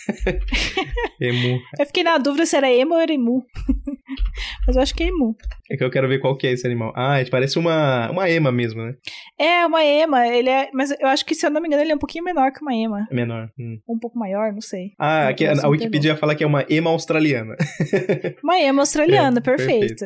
emu. 1.20 1.60
Eu 1.80 1.86
fiquei 1.86 2.04
na 2.04 2.18
dúvida 2.18 2.46
se 2.46 2.56
era 2.56 2.72
emo 2.72 2.94
ou 2.96 3.00
era 3.00 3.14
emu. 3.14 3.46
Mas 4.66 4.76
eu 4.76 4.82
acho 4.82 4.96
que 4.96 5.04
é 5.04 5.08
emu. 5.08 5.36
É 5.70 5.78
que 5.78 5.84
eu 5.84 5.90
quero 5.92 6.08
ver 6.08 6.20
qual 6.20 6.38
que 6.38 6.48
é 6.48 6.52
esse 6.52 6.66
animal. 6.66 6.94
Ah, 6.96 7.20
ele 7.20 7.30
parece 7.30 7.60
uma, 7.60 8.10
uma 8.12 8.30
ema 8.30 8.52
mesmo, 8.52 8.82
né? 8.82 8.94
É 9.40 9.66
uma 9.66 9.84
ema, 9.84 10.28
ele 10.28 10.50
é. 10.50 10.70
Mas 10.74 10.92
eu 10.92 11.08
acho 11.08 11.26
que, 11.26 11.36
se 11.36 11.46
eu 11.46 11.50
não 11.50 11.62
me 11.62 11.68
engano, 11.68 11.84
ele 11.84 11.92
é 11.92 11.96
um 11.96 12.00
pouquinho 12.00 12.24
menor 12.24 12.52
que 12.52 12.62
uma 12.62 12.74
ema. 12.76 13.08
É 13.12 13.16
menor. 13.16 13.50
Hum. 13.60 13.80
Um 13.88 14.00
pouco 14.00 14.18
maior, 14.18 14.52
não 14.54 14.62
sei. 14.62 14.92
Ah, 15.00 15.28
aqui, 15.28 15.46
não 15.46 15.64
a, 15.64 15.68
a 15.68 15.70
Wikipedia 15.70 16.16
fala 16.16 16.36
que 16.36 16.44
é 16.44 16.48
uma 16.48 16.66
ema 16.70 16.90
australiana. 16.90 17.56
Uma 18.44 18.60
ema 18.60 18.82
australiana, 18.82 19.40
É, 19.40 19.42
perfeita. 19.42 20.06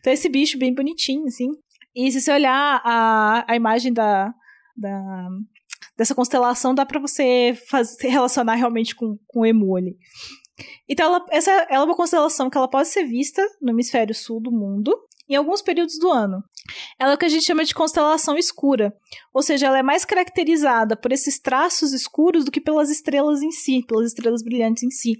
Então, 0.00 0.12
esse 0.12 0.28
bicho 0.28 0.58
bem 0.58 0.74
bonitinho, 0.74 1.26
assim. 1.26 1.48
E 1.94 2.10
se 2.10 2.20
você 2.20 2.32
olhar 2.32 2.80
a, 2.84 3.44
a 3.46 3.56
imagem 3.56 3.92
da, 3.92 4.32
da, 4.76 5.28
dessa 6.02 6.14
constelação, 6.14 6.74
dá 6.74 6.84
para 6.84 7.00
você 7.00 7.56
fazer, 7.68 8.08
relacionar 8.08 8.56
realmente 8.56 8.94
com, 8.94 9.16
com 9.28 9.40
o 9.40 9.46
emu 9.46 9.76
ali. 9.76 9.96
Então, 10.88 11.06
ela, 11.06 11.26
essa 11.30 11.50
ela 11.50 11.84
é 11.84 11.86
uma 11.86 11.96
constelação 11.96 12.50
que 12.50 12.58
ela 12.58 12.68
pode 12.68 12.88
ser 12.88 13.04
vista 13.04 13.42
no 13.60 13.70
hemisfério 13.70 14.14
sul 14.14 14.40
do 14.40 14.50
mundo 14.50 14.96
em 15.28 15.36
alguns 15.36 15.62
períodos 15.62 15.98
do 15.98 16.10
ano. 16.10 16.42
Ela 16.98 17.12
é 17.12 17.14
o 17.14 17.18
que 17.18 17.24
a 17.24 17.28
gente 17.28 17.46
chama 17.46 17.64
de 17.64 17.74
constelação 17.74 18.36
escura, 18.36 18.94
ou 19.32 19.42
seja, 19.42 19.66
ela 19.66 19.78
é 19.78 19.82
mais 19.82 20.04
caracterizada 20.04 20.96
por 20.96 21.12
esses 21.12 21.38
traços 21.38 21.92
escuros 21.92 22.44
do 22.44 22.50
que 22.50 22.60
pelas 22.60 22.90
estrelas 22.90 23.40
em 23.40 23.50
si, 23.50 23.84
pelas 23.86 24.08
estrelas 24.08 24.42
brilhantes 24.42 24.82
em 24.82 24.90
si. 24.90 25.14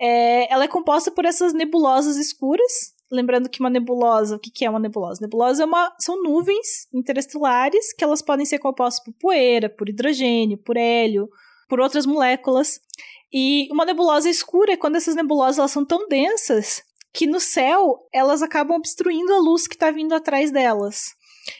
É, 0.00 0.52
ela 0.52 0.64
é 0.64 0.68
composta 0.68 1.10
por 1.10 1.24
essas 1.24 1.52
nebulosas 1.52 2.16
escuras. 2.16 2.94
Lembrando 3.10 3.48
que 3.48 3.60
uma 3.60 3.70
nebulosa, 3.70 4.36
o 4.36 4.38
que 4.38 4.64
é 4.64 4.70
uma 4.70 4.78
nebulosa? 4.78 5.20
Nebulosa 5.22 5.62
é 5.62 5.66
uma, 5.66 5.94
são 5.98 6.22
nuvens 6.22 6.86
interestelares 6.92 7.92
que 7.92 8.04
elas 8.04 8.20
podem 8.20 8.44
ser 8.44 8.58
compostas 8.58 9.02
por 9.02 9.14
poeira, 9.14 9.70
por 9.70 9.88
hidrogênio, 9.88 10.58
por 10.58 10.76
hélio, 10.76 11.28
por 11.68 11.80
outras 11.80 12.04
moléculas. 12.04 12.80
E 13.32 13.68
uma 13.70 13.84
nebulosa 13.84 14.28
escura 14.28 14.72
é 14.72 14.76
quando 14.76 14.96
essas 14.96 15.14
nebulosas 15.14 15.58
elas 15.58 15.70
são 15.70 15.84
tão 15.84 16.06
densas 16.08 16.82
que 17.12 17.26
no 17.26 17.40
céu 17.40 18.06
elas 18.12 18.42
acabam 18.42 18.76
obstruindo 18.76 19.32
a 19.32 19.38
luz 19.38 19.66
que 19.66 19.74
está 19.74 19.90
vindo 19.90 20.14
atrás 20.14 20.50
delas. 20.50 21.16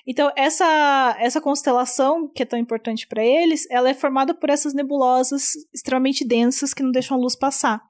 Então, 0.07 0.31
essa, 0.37 1.17
essa 1.19 1.41
constelação, 1.41 2.29
que 2.29 2.43
é 2.43 2.47
tão 2.47 2.59
importante 2.59 3.07
para 3.07 3.25
eles, 3.25 3.67
ela 3.71 3.89
é 3.89 3.95
formada 3.95 4.35
por 4.35 4.51
essas 4.51 4.75
nebulosas 4.75 5.53
extremamente 5.73 6.27
densas 6.27 6.75
que 6.75 6.83
não 6.83 6.91
deixam 6.91 7.17
a 7.17 7.21
luz 7.21 7.35
passar. 7.35 7.81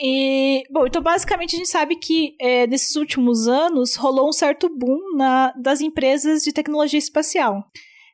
E, 0.00 0.64
bom, 0.70 0.86
então 0.86 1.00
basicamente 1.00 1.54
a 1.54 1.58
gente 1.58 1.68
sabe 1.68 1.96
que 1.96 2.34
é, 2.40 2.66
nesses 2.66 2.96
últimos 2.96 3.46
anos 3.46 3.94
rolou 3.94 4.28
um 4.28 4.32
certo 4.32 4.68
boom 4.68 5.16
na, 5.16 5.52
das 5.52 5.80
empresas 5.80 6.42
de 6.42 6.52
tecnologia 6.52 6.98
espacial. 6.98 7.64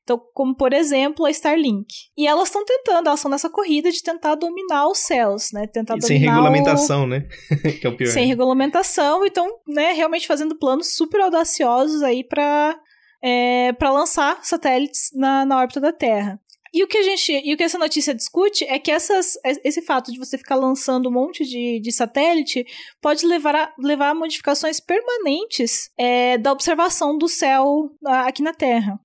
Então, 0.03 0.21
como 0.35 0.55
por 0.55 0.73
exemplo 0.73 1.25
a 1.25 1.31
Starlink. 1.31 1.87
E 2.19 2.27
elas 2.27 2.49
estão 2.49 2.65
tentando, 2.65 3.07
elas 3.07 3.21
estão 3.21 3.31
nessa 3.31 3.49
corrida 3.49 3.91
de 3.91 4.03
tentar 4.03 4.35
dominar 4.35 4.89
os 4.89 4.99
céus, 4.99 5.53
né? 5.53 5.67
Tentar 5.67 5.97
e 5.97 6.03
sem 6.03 6.19
regulamentação, 6.19 7.05
o... 7.05 7.07
né? 7.07 7.29
que 7.81 7.87
é 7.87 7.91
o 7.91 7.97
pior. 7.97 8.11
Sem 8.11 8.27
regulamentação, 8.27 9.25
então, 9.25 9.47
né, 9.69 9.93
realmente 9.93 10.27
fazendo 10.27 10.59
planos 10.59 10.97
super 10.97 11.21
audaciosos 11.21 12.03
aí 12.03 12.25
para 12.25 12.79
é, 13.23 13.73
para 13.75 13.93
lançar 13.93 14.41
satélites 14.43 15.11
na, 15.15 15.45
na 15.45 15.59
órbita 15.59 15.81
da 15.81 15.93
Terra. 15.93 16.41
E 16.73 16.85
o 16.85 16.87
que 16.87 16.99
a 16.99 17.03
gente, 17.03 17.33
e 17.33 17.53
o 17.53 17.57
que 17.57 17.65
essa 17.65 17.79
notícia 17.79 18.15
discute 18.15 18.65
é 18.65 18.79
que 18.79 18.93
essas, 18.93 19.37
esse 19.65 19.83
fato 19.83 20.13
de 20.13 20.19
você 20.19 20.39
ficar 20.39 20.55
lançando 20.55 21.09
um 21.09 21.13
monte 21.13 21.45
de, 21.45 21.81
de 21.81 21.91
satélite 21.91 22.65
pode 23.01 23.27
levar 23.27 23.57
a, 23.57 23.75
levar 23.79 24.11
a 24.11 24.15
modificações 24.15 24.79
permanentes 24.79 25.91
é, 25.99 26.39
da 26.39 26.53
observação 26.53 27.19
do 27.19 27.29
céu 27.29 27.91
aqui 28.07 28.41
na 28.41 28.55
Terra. 28.55 29.01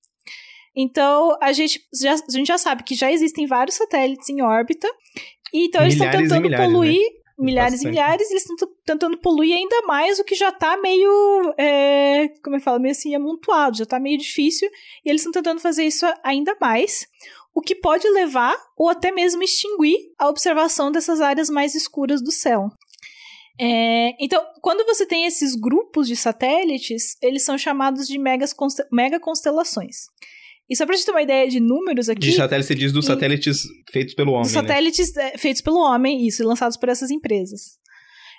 Então, 0.76 1.36
a 1.42 1.52
gente 1.54 1.82
já, 2.00 2.14
a 2.14 2.32
gente 2.32 2.48
já 2.48 2.58
sabe 2.58 2.84
que 2.84 2.94
já 2.94 3.12
existem 3.12 3.48
vários 3.48 3.78
satélites 3.78 4.30
em 4.30 4.42
órbita. 4.42 4.88
E 5.54 5.66
então, 5.68 5.82
eles 5.82 5.94
estão 5.94 6.12
tentando 6.12 6.42
milhares, 6.42 6.72
poluir. 6.72 7.00
Né? 7.00 7.26
Milhares 7.38 7.74
Bastante. 7.74 7.88
e 7.88 7.90
milhares, 7.90 8.32
eles 8.32 8.46
estão 8.46 8.70
tentando 8.86 9.18
poluir 9.18 9.56
ainda 9.56 9.82
mais 9.82 10.20
o 10.20 10.24
que 10.24 10.36
já 10.36 10.50
está 10.50 10.78
meio. 10.78 11.54
É, 11.58 12.30
como 12.44 12.58
eu 12.58 12.62
falo, 12.62 12.80
meio 12.80 12.92
assim, 12.92 13.16
amontoado, 13.16 13.78
já 13.78 13.84
está 13.84 14.00
meio 14.00 14.18
difícil. 14.18 14.70
E 15.04 15.10
eles 15.10 15.22
estão 15.22 15.32
tentando 15.32 15.60
fazer 15.60 15.84
isso 15.84 16.06
ainda 16.24 16.56
mais 16.62 17.08
o 17.56 17.62
que 17.62 17.74
pode 17.74 18.08
levar 18.10 18.56
ou 18.78 18.90
até 18.90 19.14
mesmo 19.14 19.42
extinguir 19.42 19.96
a 20.20 20.28
observação 20.28 20.92
dessas 20.92 21.22
áreas 21.22 21.50
mais 21.50 21.74
escuras 21.74 22.22
do 22.22 22.32
céu. 22.32 22.70
É, 23.58 24.12
então, 24.20 24.44
quando 24.62 24.86
você 24.86 25.06
tem 25.06 25.26
esses 25.26 25.56
grupos 25.56 26.10
de 26.10 26.18
satélites, 26.18 27.16
eles 27.22 27.46
são 27.46 27.58
chamados 27.58 28.06
de 28.06 28.20
megas, 28.20 28.54
mega 28.92 29.18
constelações. 29.18 30.08
E 30.70 30.76
só 30.76 30.86
pra 30.86 30.96
gente 30.96 31.06
ter 31.06 31.12
uma 31.12 31.22
ideia 31.22 31.48
de 31.48 31.62
números 31.62 32.10
aqui. 32.10 32.20
De 32.20 32.34
satélites, 32.34 32.68
você 32.68 32.76
diz 32.76 32.92
dos 32.92 33.06
satélites 33.06 33.64
feitos 33.90 34.14
pelo 34.14 34.32
homem. 34.32 34.44
Dos 34.44 34.54
né? 34.54 34.62
satélites 34.62 35.14
né? 35.14 35.38
feitos 35.38 35.62
pelo 35.62 35.78
homem, 35.78 36.28
isso, 36.28 36.44
lançados 36.44 36.76
por 36.76 36.90
essas 36.90 37.10
empresas. 37.10 37.78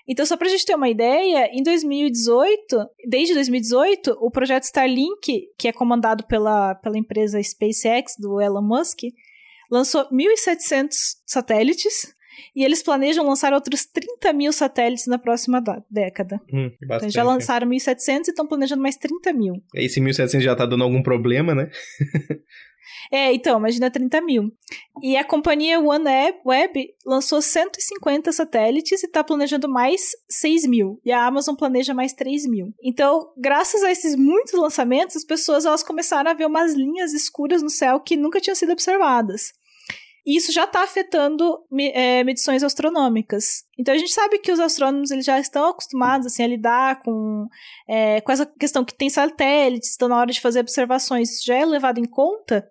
Então, 0.08 0.24
só 0.24 0.36
pra 0.36 0.48
gente 0.48 0.64
ter 0.64 0.74
uma 0.74 0.88
ideia, 0.88 1.50
em 1.52 1.62
2018, 1.62 2.88
desde 3.08 3.34
2018, 3.34 4.16
o 4.20 4.30
projeto 4.30 4.64
Starlink, 4.64 5.48
que 5.58 5.68
é 5.68 5.72
comandado 5.72 6.24
pela, 6.26 6.74
pela 6.76 6.98
empresa 6.98 7.42
SpaceX 7.42 8.14
do 8.18 8.40
Elon 8.40 8.62
Musk, 8.62 9.00
lançou 9.70 10.08
1.700 10.10 10.88
satélites 11.26 12.14
e 12.54 12.64
eles 12.64 12.82
planejam 12.82 13.26
lançar 13.26 13.52
outros 13.52 13.86
30 13.86 14.32
mil 14.32 14.52
satélites 14.52 15.06
na 15.06 15.18
próxima 15.18 15.62
década. 15.90 16.40
Hum, 16.52 16.70
então 16.82 17.10
já 17.10 17.22
lançaram 17.22 17.66
1.700 17.68 18.28
e 18.28 18.30
estão 18.30 18.46
planejando 18.46 18.82
mais 18.82 18.96
30 18.96 19.32
mil. 19.32 19.62
Esse 19.74 20.00
1.700 20.00 20.40
já 20.40 20.54
tá 20.54 20.66
dando 20.66 20.84
algum 20.84 21.02
problema, 21.02 21.54
né? 21.54 21.70
é, 23.10 23.32
então, 23.32 23.58
imagina 23.58 23.90
30 23.90 24.20
mil. 24.20 24.52
E 25.02 25.16
a 25.16 25.24
companhia 25.24 25.80
OneWeb 25.80 26.94
lançou 27.04 27.40
150 27.40 28.32
satélites 28.32 29.02
e 29.02 29.06
está 29.06 29.22
planejando 29.22 29.68
mais 29.68 30.12
6 30.28 30.66
mil. 30.66 31.00
E 31.04 31.12
a 31.12 31.24
Amazon 31.24 31.54
planeja 31.54 31.94
mais 31.94 32.12
3 32.12 32.46
mil. 32.46 32.72
Então, 32.82 33.32
graças 33.36 33.82
a 33.82 33.90
esses 33.90 34.16
muitos 34.16 34.54
lançamentos, 34.54 35.16
as 35.16 35.24
pessoas 35.24 35.64
elas 35.64 35.82
começaram 35.82 36.30
a 36.30 36.34
ver 36.34 36.46
umas 36.46 36.74
linhas 36.74 37.12
escuras 37.12 37.62
no 37.62 37.70
céu 37.70 38.00
que 38.00 38.16
nunca 38.16 38.40
tinham 38.40 38.54
sido 38.54 38.72
observadas. 38.72 39.52
E 40.26 40.36
isso 40.36 40.50
já 40.52 40.64
está 40.64 40.82
afetando 40.82 41.58
é, 41.94 42.24
medições 42.24 42.64
astronômicas. 42.64 43.64
Então 43.78 43.94
a 43.94 43.98
gente 43.98 44.12
sabe 44.12 44.40
que 44.40 44.50
os 44.50 44.58
astrônomos 44.58 45.12
eles 45.12 45.24
já 45.24 45.38
estão 45.38 45.68
acostumados 45.68 46.26
assim, 46.26 46.42
a 46.42 46.48
lidar 46.48 47.00
com, 47.02 47.46
é, 47.88 48.20
com 48.20 48.32
essa 48.32 48.44
questão 48.44 48.84
que 48.84 48.94
tem 48.94 49.08
satélites, 49.08 49.94
então 49.94 50.08
na 50.08 50.18
hora 50.18 50.32
de 50.32 50.40
fazer 50.40 50.60
observações 50.60 51.40
já 51.44 51.54
é 51.54 51.64
levado 51.64 51.98
em 51.98 52.04
conta. 52.04 52.66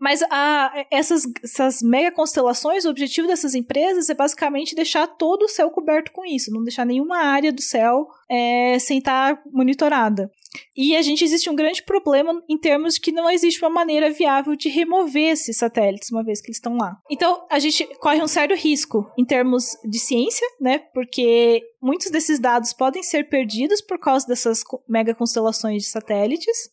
Mas 0.00 0.22
a, 0.30 0.86
essas, 0.90 1.22
essas 1.42 1.82
mega 1.82 2.10
constelações, 2.10 2.84
o 2.84 2.90
objetivo 2.90 3.26
dessas 3.26 3.54
empresas 3.54 4.08
é 4.08 4.14
basicamente 4.14 4.74
deixar 4.74 5.06
todo 5.06 5.44
o 5.44 5.48
céu 5.48 5.70
coberto 5.70 6.12
com 6.12 6.24
isso, 6.24 6.52
não 6.52 6.62
deixar 6.62 6.84
nenhuma 6.84 7.18
área 7.18 7.52
do 7.52 7.62
céu 7.62 8.08
é, 8.28 8.78
sem 8.78 8.98
estar 8.98 9.40
monitorada. 9.52 10.30
E 10.76 10.96
a 10.96 11.02
gente 11.02 11.24
existe 11.24 11.50
um 11.50 11.54
grande 11.54 11.82
problema 11.82 12.42
em 12.48 12.58
termos 12.58 12.94
de 12.94 13.00
que 13.00 13.12
não 13.12 13.30
existe 13.30 13.62
uma 13.62 13.70
maneira 13.70 14.10
viável 14.10 14.56
de 14.56 14.68
remover 14.68 15.32
esses 15.32 15.56
satélites 15.56 16.10
uma 16.10 16.24
vez 16.24 16.40
que 16.40 16.48
eles 16.48 16.56
estão 16.56 16.76
lá. 16.76 16.96
Então, 17.10 17.46
a 17.50 17.58
gente 17.58 17.84
corre 17.98 18.22
um 18.22 18.28
sério 18.28 18.56
risco 18.56 19.10
em 19.18 19.24
termos 19.24 19.76
de 19.84 19.98
ciência, 19.98 20.46
né? 20.60 20.78
Porque 20.94 21.62
muitos 21.80 22.10
desses 22.10 22.38
dados 22.38 22.72
podem 22.72 23.02
ser 23.02 23.28
perdidos 23.28 23.80
por 23.80 23.98
causa 23.98 24.26
dessas 24.26 24.62
mega 24.88 25.14
constelações 25.14 25.82
de 25.82 25.88
satélites. 25.88 26.70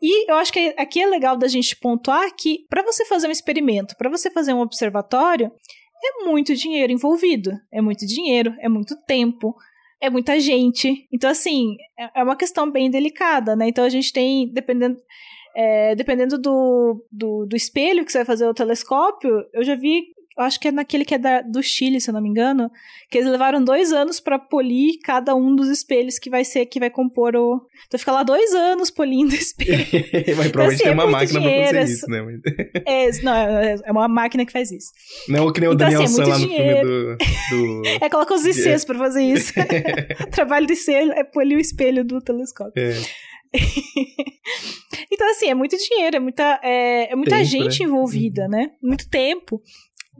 E 0.00 0.30
eu 0.30 0.36
acho 0.36 0.52
que 0.52 0.74
aqui 0.76 1.00
é 1.02 1.06
legal 1.06 1.36
da 1.36 1.48
gente 1.48 1.76
pontuar 1.76 2.34
que 2.36 2.66
para 2.68 2.82
você 2.82 3.04
fazer 3.04 3.28
um 3.28 3.32
experimento, 3.32 3.96
para 3.96 4.10
você 4.10 4.30
fazer 4.30 4.52
um 4.52 4.60
observatório, 4.60 5.52
é 6.04 6.24
muito 6.24 6.54
dinheiro 6.54 6.92
envolvido. 6.92 7.50
É 7.72 7.80
muito 7.80 8.06
dinheiro, 8.06 8.54
é 8.60 8.68
muito 8.68 8.96
tempo, 9.04 9.54
é 10.00 10.08
muita 10.08 10.38
gente. 10.38 11.06
Então, 11.12 11.30
assim, 11.30 11.76
é, 11.98 12.20
é 12.20 12.22
uma 12.22 12.36
questão 12.36 12.70
bem 12.70 12.90
delicada, 12.90 13.56
né? 13.56 13.68
Então 13.68 13.84
a 13.84 13.88
gente 13.88 14.12
tem, 14.12 14.48
dependendo. 14.52 15.00
É, 15.56 15.96
dependendo 15.96 16.38
do, 16.38 17.04
do, 17.10 17.46
do, 17.46 17.56
espelho 17.56 18.04
que 18.04 18.12
você 18.12 18.18
vai 18.18 18.24
fazer 18.24 18.46
o 18.46 18.54
telescópio, 18.54 19.44
eu 19.52 19.64
já 19.64 19.74
vi 19.74 20.04
eu 20.38 20.44
acho 20.44 20.60
que 20.60 20.68
é 20.68 20.72
naquele 20.72 21.04
que 21.04 21.14
é 21.14 21.18
da, 21.18 21.42
do 21.42 21.60
Chile, 21.60 22.00
se 22.00 22.08
eu 22.08 22.14
não 22.14 22.22
me 22.22 22.28
engano, 22.28 22.70
que 23.10 23.18
eles 23.18 23.28
levaram 23.28 23.62
dois 23.62 23.92
anos 23.92 24.20
para 24.20 24.38
polir 24.38 25.00
cada 25.02 25.34
um 25.34 25.56
dos 25.56 25.68
espelhos 25.68 26.16
que 26.16 26.30
vai 26.30 26.44
ser, 26.44 26.64
que 26.66 26.78
vai 26.78 26.90
compor 26.90 27.34
o. 27.34 27.60
Então 27.88 27.98
fica 27.98 28.12
lá 28.12 28.22
dois 28.22 28.54
anos 28.54 28.88
polindo 28.88 29.32
o 29.32 29.34
espelho. 29.36 29.84
Mas 30.36 30.48
provavelmente 30.52 30.74
assim, 30.74 30.82
tem 30.84 30.92
é 30.92 30.94
uma 30.94 31.06
máquina 31.08 31.40
dinheiro, 31.40 31.68
pra 31.70 31.80
fazer 31.80 31.92
isso, 31.92 32.06
né? 32.08 32.18
É, 32.86 33.10
não, 33.22 33.34
é, 33.34 33.76
é 33.84 33.90
uma 33.90 34.06
máquina 34.06 34.46
que 34.46 34.52
faz 34.52 34.70
isso. 34.70 34.92
Não, 35.28 35.52
que 35.52 35.60
nem 35.60 35.70
o 35.70 35.72
então, 35.72 35.88
Daniel 35.88 36.02
assim, 36.02 36.22
é 36.22 36.26
lá 36.26 36.38
no 36.38 36.48
filme 36.48 36.82
do. 36.82 37.16
do... 37.50 37.82
é, 38.00 38.08
coloca 38.08 38.34
os 38.34 38.46
ICs 38.46 38.84
pra 38.84 38.96
fazer 38.96 39.24
isso. 39.24 39.52
o 40.22 40.30
trabalho 40.30 40.66
de 40.66 40.76
ser 40.76 41.10
é 41.16 41.24
polir 41.24 41.58
o 41.58 41.60
espelho 41.60 42.04
do 42.04 42.20
telescópio. 42.20 42.80
É. 42.80 42.94
então, 45.10 45.30
assim, 45.30 45.48
é 45.48 45.54
muito 45.54 45.76
dinheiro, 45.76 46.16
é 46.16 46.20
muita, 46.20 46.60
é, 46.62 47.12
é 47.12 47.16
muita 47.16 47.36
tempo, 47.36 47.44
gente 47.44 47.80
né? 47.80 47.86
envolvida, 47.86 48.42
uhum. 48.42 48.50
né? 48.50 48.70
Muito 48.80 49.08
tempo. 49.08 49.60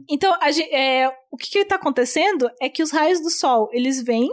Então, 0.09 0.33
a, 0.39 0.49
é, 0.71 1.07
o 1.31 1.37
que 1.37 1.59
está 1.59 1.75
acontecendo 1.75 2.49
é 2.61 2.69
que 2.69 2.83
os 2.83 2.91
raios 2.91 3.21
do 3.21 3.29
Sol, 3.29 3.69
eles 3.71 4.03
vêm 4.03 4.29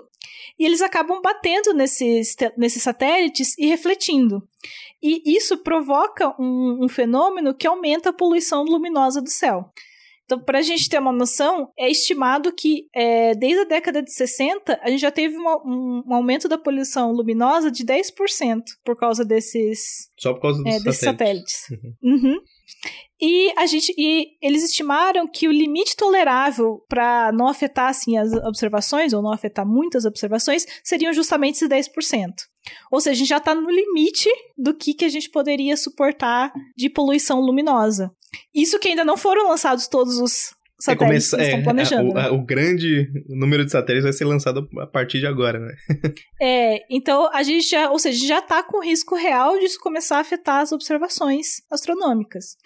e 0.59 0.65
eles 0.65 0.83
acabam 0.83 1.21
batendo 1.23 1.73
nesses, 1.75 2.37
nesses 2.57 2.83
satélites 2.83 3.57
e 3.59 3.67
refletindo. 3.67 4.47
E 5.03 5.37
isso 5.37 5.59
provoca 5.59 6.35
um, 6.41 6.85
um 6.85 6.89
fenômeno 6.89 7.55
que 7.55 7.67
aumenta 7.67 8.11
a 8.11 8.13
poluição 8.13 8.65
luminosa 8.65 9.21
do 9.21 9.31
céu. 9.31 9.71
Então, 10.27 10.41
para 10.41 10.59
a 10.59 10.63
gente 10.63 10.89
ter 10.89 10.99
uma 10.99 11.13
noção, 11.13 11.71
é 11.79 11.89
estimado 11.89 12.53
que 12.53 12.89
é, 12.93 13.33
desde 13.37 13.61
a 13.61 13.65
década 13.65 14.03
de 14.03 14.13
60 14.13 14.81
a 14.83 14.91
gente 14.91 15.01
já 15.01 15.13
teve 15.13 15.37
uma, 15.37 15.57
um, 15.65 16.03
um, 16.05 16.15
aumento 16.15 16.49
da 16.49 16.59
poluição 16.59 17.13
luminosa 17.13 17.71
de 17.71 17.85
10% 17.85 18.63
por 18.85 18.97
causa 18.97 19.25
desses, 19.25 20.11
Só 20.19 20.35
por 20.35 20.41
causa 20.41 20.63
é, 20.67 20.81
desses 20.81 21.01
satélites. 21.01 21.55
satélites. 21.55 21.95
Uhum. 22.03 22.13
Uhum. 22.13 22.41
E 23.21 23.53
a 23.57 23.65
gente 23.67 23.95
e 23.97 24.37
eles 24.43 24.63
estimaram 24.63 25.27
que 25.27 25.49
o 25.49 25.53
limite 25.53 25.97
tolerável 25.97 26.85
para 26.89 27.33
não 27.33 27.49
afetar 27.49 27.89
assim 27.89 28.19
as 28.19 28.33
observações 28.33 29.13
ou 29.13 29.23
não 29.23 29.33
afetar 29.33 29.67
muitas 29.67 30.05
observações 30.05 30.67
seriam 30.85 31.13
justamente 31.13 31.55
esses 31.55 31.69
10%. 31.69 32.33
Ou 32.91 33.01
seja, 33.01 33.13
a 33.13 33.17
gente 33.17 33.29
já 33.29 33.37
está 33.39 33.55
no 33.55 33.71
limite 33.71 34.29
do 34.57 34.75
que, 34.75 34.93
que 34.93 35.05
a 35.05 35.09
gente 35.09 35.31
poderia 35.31 35.77
suportar 35.77 36.53
de 36.77 36.91
poluição 36.91 37.41
luminosa. 37.41 38.11
Isso 38.55 38.79
que 38.79 38.89
ainda 38.89 39.05
não 39.05 39.17
foram 39.17 39.49
lançados 39.49 39.87
todos 39.87 40.19
os 40.19 40.55
satélites 40.79 41.33
é, 41.33 41.37
que 41.37 41.43
estão 41.45 41.63
planejando. 41.63 42.11
É, 42.19 42.23
né? 42.23 42.31
o, 42.31 42.35
o, 42.35 42.45
grande 42.45 43.09
número 43.29 43.65
de 43.65 43.71
satélites 43.71 44.05
vai 44.05 44.13
ser 44.13 44.25
lançado 44.25 44.69
a 44.79 44.87
partir 44.87 45.21
de 45.21 45.27
agora, 45.27 45.59
né? 45.59 45.75
é, 46.41 46.81
então 46.91 47.31
a 47.33 47.43
gente 47.43 47.69
já, 47.69 47.91
ou 47.91 47.99
seja, 47.99 48.27
já 48.27 48.39
está 48.41 48.63
com 48.63 48.85
risco 48.85 49.15
real 49.15 49.59
de 49.59 49.65
isso 49.65 49.81
começar 49.81 50.19
a 50.19 50.21
afetar 50.21 50.61
as 50.61 50.73
observações 50.73 51.63
astronômicas. 51.71 52.57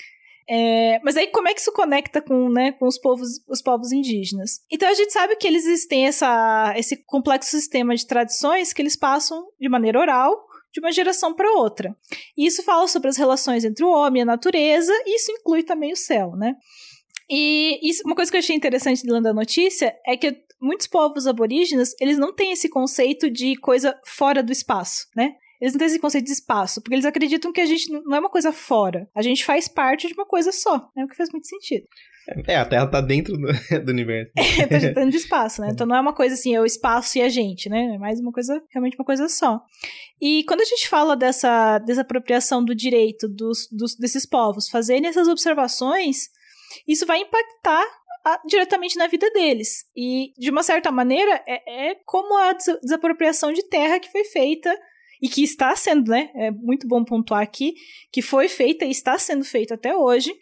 É, 0.53 0.99
mas 1.05 1.17
aí 1.17 1.29
como 1.29 1.47
é 1.47 1.55
que 1.55 1.61
isso 1.61 1.73
conecta 1.73 2.21
com, 2.21 2.49
né, 2.49 2.73
com 2.73 2.87
os 2.89 2.99
povos, 2.99 3.41
os 3.49 3.63
povos 3.63 3.93
indígenas? 3.93 4.61
Então 4.69 4.89
a 4.89 4.95
gente 4.95 5.13
sabe 5.13 5.37
que 5.37 5.47
eles 5.47 5.87
têm 5.87 6.07
essa, 6.07 6.75
esse 6.77 6.97
complexo 7.05 7.51
sistema 7.51 7.95
de 7.95 8.05
tradições 8.05 8.73
que 8.73 8.83
eles 8.83 8.97
passam 8.97 9.47
de 9.61 9.69
maneira 9.69 10.01
oral 10.01 10.45
de 10.73 10.81
uma 10.81 10.91
geração 10.91 11.35
para 11.35 11.53
outra. 11.53 11.97
E 12.37 12.47
isso 12.47 12.65
fala 12.65 12.89
sobre 12.89 13.09
as 13.09 13.17
relações 13.17 13.65
entre 13.65 13.85
o 13.85 13.91
homem 13.91 14.21
e 14.21 14.23
a 14.23 14.27
natureza, 14.27 14.93
e 15.07 15.17
isso 15.17 15.31
inclui 15.33 15.63
também 15.63 15.93
o 15.93 15.97
céu, 15.97 16.33
né? 16.37 16.55
E 17.29 17.79
isso, 17.89 18.03
uma 18.05 18.17
coisa 18.17 18.31
que 18.31 18.37
eu 18.37 18.41
achei 18.41 18.57
interessante 18.57 19.07
lendo 19.07 19.29
a 19.29 19.33
notícia 19.33 19.97
é 20.05 20.17
que 20.17 20.37
muitos 20.61 20.89
povos 20.89 21.27
aborígenes, 21.27 21.95
eles 22.01 22.19
não 22.19 22.35
têm 22.35 22.53
esse 22.53 22.69
conceito 22.69 23.31
de 23.31 23.57
coisa 23.57 23.99
fora 24.05 24.43
do 24.43 24.53
espaço, 24.53 25.07
né? 25.17 25.35
Eles 25.61 25.75
não 25.75 25.79
têm 25.79 25.89
esse 25.89 25.99
conceito 25.99 26.27
de 26.27 26.33
espaço, 26.33 26.81
porque 26.81 26.95
eles 26.95 27.05
acreditam 27.05 27.53
que 27.53 27.61
a 27.61 27.67
gente 27.67 27.91
não 27.91 28.15
é 28.15 28.21
uma 28.21 28.31
coisa 28.31 28.53
fora. 28.53 29.09
A 29.15 29.21
gente 29.21 29.45
faz 29.45 29.69
parte 29.69 30.09
de 30.09 30.15
uma 30.15 30.25
coisa 30.25 30.53
só, 30.53 30.91
né? 30.97 31.05
O 31.05 31.09
que 31.09 31.17
faz 31.17 31.31
muito 31.31 31.47
sentido. 31.47 31.87
É, 32.47 32.57
a 32.57 32.65
Terra 32.65 32.87
tá 32.87 33.01
dentro 33.01 33.37
do, 33.37 33.49
do 33.85 33.91
universo. 33.91 34.33
É, 34.37 34.67
tá 34.67 34.79
dentro 34.79 35.11
de 35.11 35.17
espaço, 35.17 35.61
né? 35.61 35.71
Então 35.73 35.87
não 35.87 35.97
é 35.97 36.01
uma 36.01 36.15
coisa 36.15 36.35
assim, 36.35 36.55
é 36.55 36.61
o 36.61 36.67
espaço 36.67 37.19
e 37.19 37.23
a 37.23 37.29
gente, 37.29 37.69
né? 37.69 37.95
É 37.95 37.99
mais 37.99 38.21
uma 38.21 38.33
coisa, 38.33 38.63
realmente 38.71 38.97
uma 38.97 39.05
coisa 39.05 39.29
só. 39.29 39.61
E 40.21 40.45
quando 40.45 40.61
a 40.61 40.65
gente 40.65 40.89
fala 40.89 41.17
dessa 41.17 41.79
desapropriação 41.79 42.65
do 42.65 42.75
direito 42.75 43.29
dos, 43.29 43.69
dos, 43.71 43.97
desses 43.97 44.25
povos 44.25 44.69
fazerem 44.69 45.09
essas 45.09 45.29
observações, 45.29 46.29
isso 46.87 47.07
vai 47.07 47.19
impactar 47.19 47.85
a, 48.25 48.41
diretamente 48.47 48.97
na 48.97 49.07
vida 49.07 49.31
deles. 49.31 49.85
E, 49.97 50.33
de 50.39 50.51
uma 50.51 50.63
certa 50.63 50.91
maneira, 50.91 51.43
é, 51.47 51.91
é 51.91 51.95
como 52.05 52.37
a 52.37 52.53
desapropriação 52.53 53.53
de 53.53 53.63
terra 53.69 53.99
que 53.99 54.11
foi 54.11 54.25
feita 54.25 54.75
e 55.21 55.29
que 55.29 55.43
está 55.43 55.75
sendo, 55.77 56.11
né? 56.11 56.31
É 56.35 56.51
muito 56.51 56.87
bom 56.87 57.05
pontuar 57.05 57.43
aqui, 57.43 57.75
que 58.13 58.23
foi 58.23 58.49
feita 58.49 58.85
e 58.85 58.91
está 58.91 59.19
sendo 59.19 59.45
feita 59.45 59.75
até 59.75 59.97
hoje, 59.97 60.35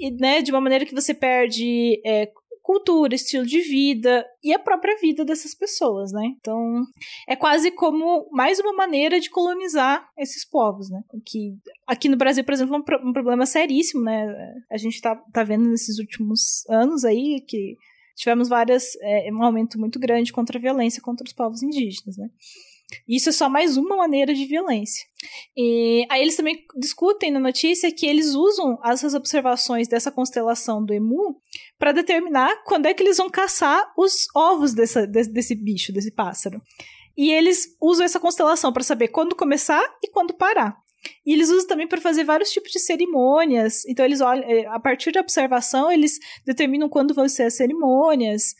e, 0.00 0.10
né, 0.10 0.42
de 0.42 0.50
uma 0.50 0.60
maneira 0.60 0.84
que 0.84 0.94
você 0.94 1.14
perde 1.14 2.00
é, 2.04 2.30
cultura, 2.68 3.14
estilo 3.14 3.46
de 3.46 3.62
vida 3.62 4.26
e 4.44 4.52
a 4.52 4.58
própria 4.58 4.94
vida 5.00 5.24
dessas 5.24 5.54
pessoas, 5.54 6.12
né? 6.12 6.34
Então, 6.38 6.84
é 7.26 7.34
quase 7.34 7.70
como 7.70 8.28
mais 8.30 8.60
uma 8.60 8.74
maneira 8.74 9.18
de 9.18 9.30
colonizar 9.30 10.06
esses 10.18 10.44
povos, 10.44 10.90
né? 10.90 11.02
Que 11.24 11.56
aqui 11.86 12.10
no 12.10 12.16
Brasil, 12.18 12.44
por 12.44 12.52
exemplo, 12.52 12.74
é 12.74 12.78
um, 12.78 13.08
um 13.08 13.12
problema 13.14 13.46
seríssimo, 13.46 14.02
né? 14.02 14.54
A 14.70 14.76
gente 14.76 15.00
tá, 15.00 15.16
tá 15.32 15.42
vendo 15.42 15.66
nesses 15.66 15.98
últimos 15.98 16.68
anos 16.68 17.06
aí 17.06 17.40
que 17.40 17.78
tivemos 18.14 18.50
várias 18.50 18.96
é, 19.00 19.30
um 19.32 19.42
aumento 19.42 19.80
muito 19.80 19.98
grande 19.98 20.30
contra 20.30 20.58
a 20.58 20.60
violência 20.60 21.00
contra 21.00 21.24
os 21.24 21.32
povos 21.32 21.62
indígenas, 21.62 22.18
né? 22.18 22.28
Isso 23.06 23.28
é 23.28 23.32
só 23.32 23.48
mais 23.48 23.76
uma 23.76 23.96
maneira 23.96 24.32
de 24.32 24.46
violência. 24.46 25.06
E 25.56 26.06
aí 26.10 26.22
eles 26.22 26.36
também 26.36 26.64
discutem 26.76 27.30
na 27.30 27.40
notícia 27.40 27.92
que 27.92 28.06
eles 28.06 28.34
usam 28.34 28.78
essas 28.84 29.14
observações 29.14 29.88
dessa 29.88 30.10
constelação 30.10 30.84
do 30.84 30.94
Emu 30.94 31.36
para 31.78 31.92
determinar 31.92 32.62
quando 32.64 32.86
é 32.86 32.94
que 32.94 33.02
eles 33.02 33.18
vão 33.18 33.28
caçar 33.28 33.92
os 33.96 34.26
ovos 34.34 34.72
dessa, 34.74 35.06
desse, 35.06 35.30
desse 35.30 35.54
bicho, 35.54 35.92
desse 35.92 36.10
pássaro. 36.10 36.62
E 37.16 37.30
eles 37.30 37.76
usam 37.80 38.04
essa 38.04 38.20
constelação 38.20 38.72
para 38.72 38.84
saber 38.84 39.08
quando 39.08 39.34
começar 39.34 39.82
e 40.02 40.08
quando 40.08 40.34
parar. 40.34 40.76
E 41.26 41.32
eles 41.32 41.50
usam 41.50 41.66
também 41.66 41.86
para 41.86 42.00
fazer 42.00 42.24
vários 42.24 42.50
tipos 42.50 42.70
de 42.70 42.78
cerimônias. 42.78 43.84
Então, 43.86 44.04
eles 44.04 44.20
olham, 44.20 44.44
eh, 44.48 44.66
a 44.66 44.78
partir 44.80 45.12
da 45.12 45.20
observação, 45.20 45.90
eles 45.90 46.18
determinam 46.44 46.88
quando 46.88 47.14
vão 47.14 47.28
ser 47.28 47.44
as 47.44 47.54
cerimônias. 47.54 48.54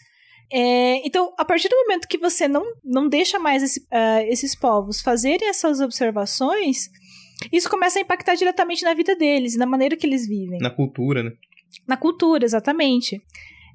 É, 0.50 1.06
então, 1.06 1.32
a 1.36 1.44
partir 1.44 1.68
do 1.68 1.76
momento 1.76 2.08
que 2.08 2.18
você 2.18 2.48
não, 2.48 2.64
não 2.82 3.08
deixa 3.08 3.38
mais 3.38 3.62
esse, 3.62 3.80
uh, 3.80 4.24
esses 4.28 4.54
povos 4.54 5.00
fazerem 5.00 5.48
essas 5.48 5.80
observações, 5.80 6.88
isso 7.52 7.68
começa 7.68 7.98
a 7.98 8.02
impactar 8.02 8.34
diretamente 8.34 8.82
na 8.82 8.94
vida 8.94 9.14
deles, 9.14 9.56
na 9.56 9.66
maneira 9.66 9.96
que 9.96 10.06
eles 10.06 10.26
vivem. 10.26 10.58
Na 10.58 10.70
cultura, 10.70 11.22
né? 11.22 11.32
Na 11.86 11.96
cultura, 11.96 12.44
exatamente. 12.44 13.20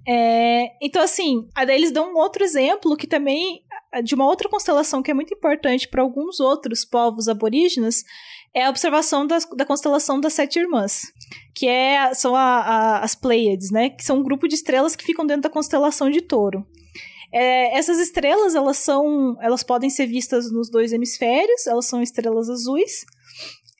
É, 0.06 0.76
então, 0.82 1.02
assim, 1.02 1.48
daí 1.56 1.78
eles 1.78 1.92
dão 1.92 2.12
um 2.12 2.18
outro 2.18 2.44
exemplo 2.44 2.98
que 2.98 3.08
também, 3.08 3.64
de 4.04 4.16
uma 4.16 4.26
outra 4.26 4.50
constelação 4.50 5.02
que 5.02 5.12
é 5.12 5.14
muito 5.14 5.34
importante 5.34 5.88
para 5.88 6.02
alguns 6.02 6.40
outros 6.40 6.84
povos 6.84 7.30
aborígenes, 7.30 8.04
é 8.54 8.66
a 8.66 8.70
observação 8.70 9.26
das, 9.26 9.46
da 9.56 9.66
constelação 9.66 10.20
das 10.20 10.34
Sete 10.34 10.60
Irmãs, 10.60 11.04
que 11.54 11.68
é, 11.68 12.14
são 12.14 12.36
a, 12.36 12.42
a, 12.42 13.00
as 13.00 13.16
Pleiades, 13.16 13.72
né? 13.72 13.90
Que 13.90 14.04
são 14.04 14.20
um 14.20 14.24
grupo 14.24 14.48
de 14.48 14.56
estrelas 14.56 14.96
que 14.96 15.04
ficam 15.04 15.26
dentro 15.26 15.44
da 15.44 15.50
constelação 15.50 16.10
de 16.10 16.22
Touro. 16.22 16.66
É, 17.32 17.76
essas 17.78 18.00
estrelas, 18.00 18.54
elas 18.54 18.78
são, 18.78 19.38
elas 19.42 19.64
podem 19.64 19.90
ser 19.90 20.06
vistas 20.06 20.52
nos 20.52 20.70
dois 20.70 20.94
hemisférios, 20.94 21.66
elas 21.66 21.86
são 21.86 22.02
estrelas 22.02 22.48
azuis, 22.48 23.06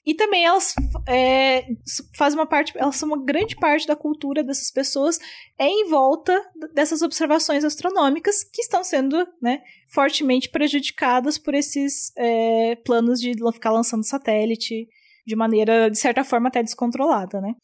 e 0.06 0.12
também 0.12 0.44
elas 0.44 0.74
é, 1.08 1.66
fazem 2.14 2.38
uma 2.38 2.46
parte, 2.46 2.72
elas 2.76 2.96
são 2.96 3.08
uma 3.08 3.24
grande 3.24 3.56
parte 3.56 3.86
da 3.86 3.96
cultura 3.96 4.44
dessas 4.44 4.70
pessoas 4.70 5.18
é 5.58 5.66
em 5.66 5.88
volta 5.88 6.38
dessas 6.74 7.00
observações 7.00 7.64
astronômicas 7.64 8.44
que 8.44 8.60
estão 8.60 8.84
sendo 8.84 9.26
né, 9.40 9.62
fortemente 9.88 10.50
prejudicadas 10.50 11.38
por 11.38 11.54
esses 11.54 12.12
é, 12.16 12.76
planos 12.84 13.18
de 13.18 13.32
ficar 13.52 13.70
lançando 13.70 14.04
satélite 14.04 14.88
de 15.26 15.36
maneira, 15.36 15.90
de 15.90 15.98
certa 15.98 16.24
forma, 16.24 16.48
até 16.48 16.62
descontrolada, 16.62 17.40
né? 17.40 17.54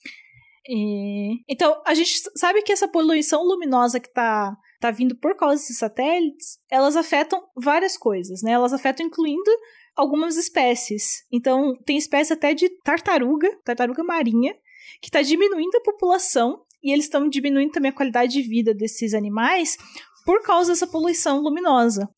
E, 0.68 1.42
então, 1.48 1.80
a 1.86 1.94
gente 1.94 2.12
sabe 2.36 2.62
que 2.62 2.72
essa 2.72 2.88
poluição 2.88 3.42
luminosa 3.42 3.98
que 3.98 4.08
está 4.08 4.56
tá 4.80 4.90
vindo 4.90 5.16
por 5.16 5.36
causa 5.36 5.56
desses 5.56 5.78
satélites, 5.78 6.58
elas 6.70 6.96
afetam 6.96 7.42
várias 7.56 7.96
coisas, 7.96 8.42
né? 8.42 8.52
Elas 8.52 8.72
afetam 8.72 9.06
incluindo 9.06 9.50
algumas 9.96 10.36
espécies. 10.36 11.24
Então, 11.32 11.74
tem 11.84 11.96
espécie 11.96 12.32
até 12.32 12.54
de 12.54 12.68
tartaruga, 12.82 13.50
tartaruga 13.64 14.02
marinha, 14.02 14.54
que 15.00 15.08
está 15.08 15.22
diminuindo 15.22 15.76
a 15.76 15.82
população 15.82 16.62
e 16.82 16.92
eles 16.92 17.04
estão 17.06 17.28
diminuindo 17.28 17.72
também 17.72 17.90
a 17.90 17.94
qualidade 17.94 18.32
de 18.32 18.42
vida 18.42 18.74
desses 18.74 19.12
animais 19.12 19.76
por 20.24 20.42
causa 20.42 20.72
dessa 20.72 20.86
poluição 20.86 21.40
luminosa. 21.40 22.08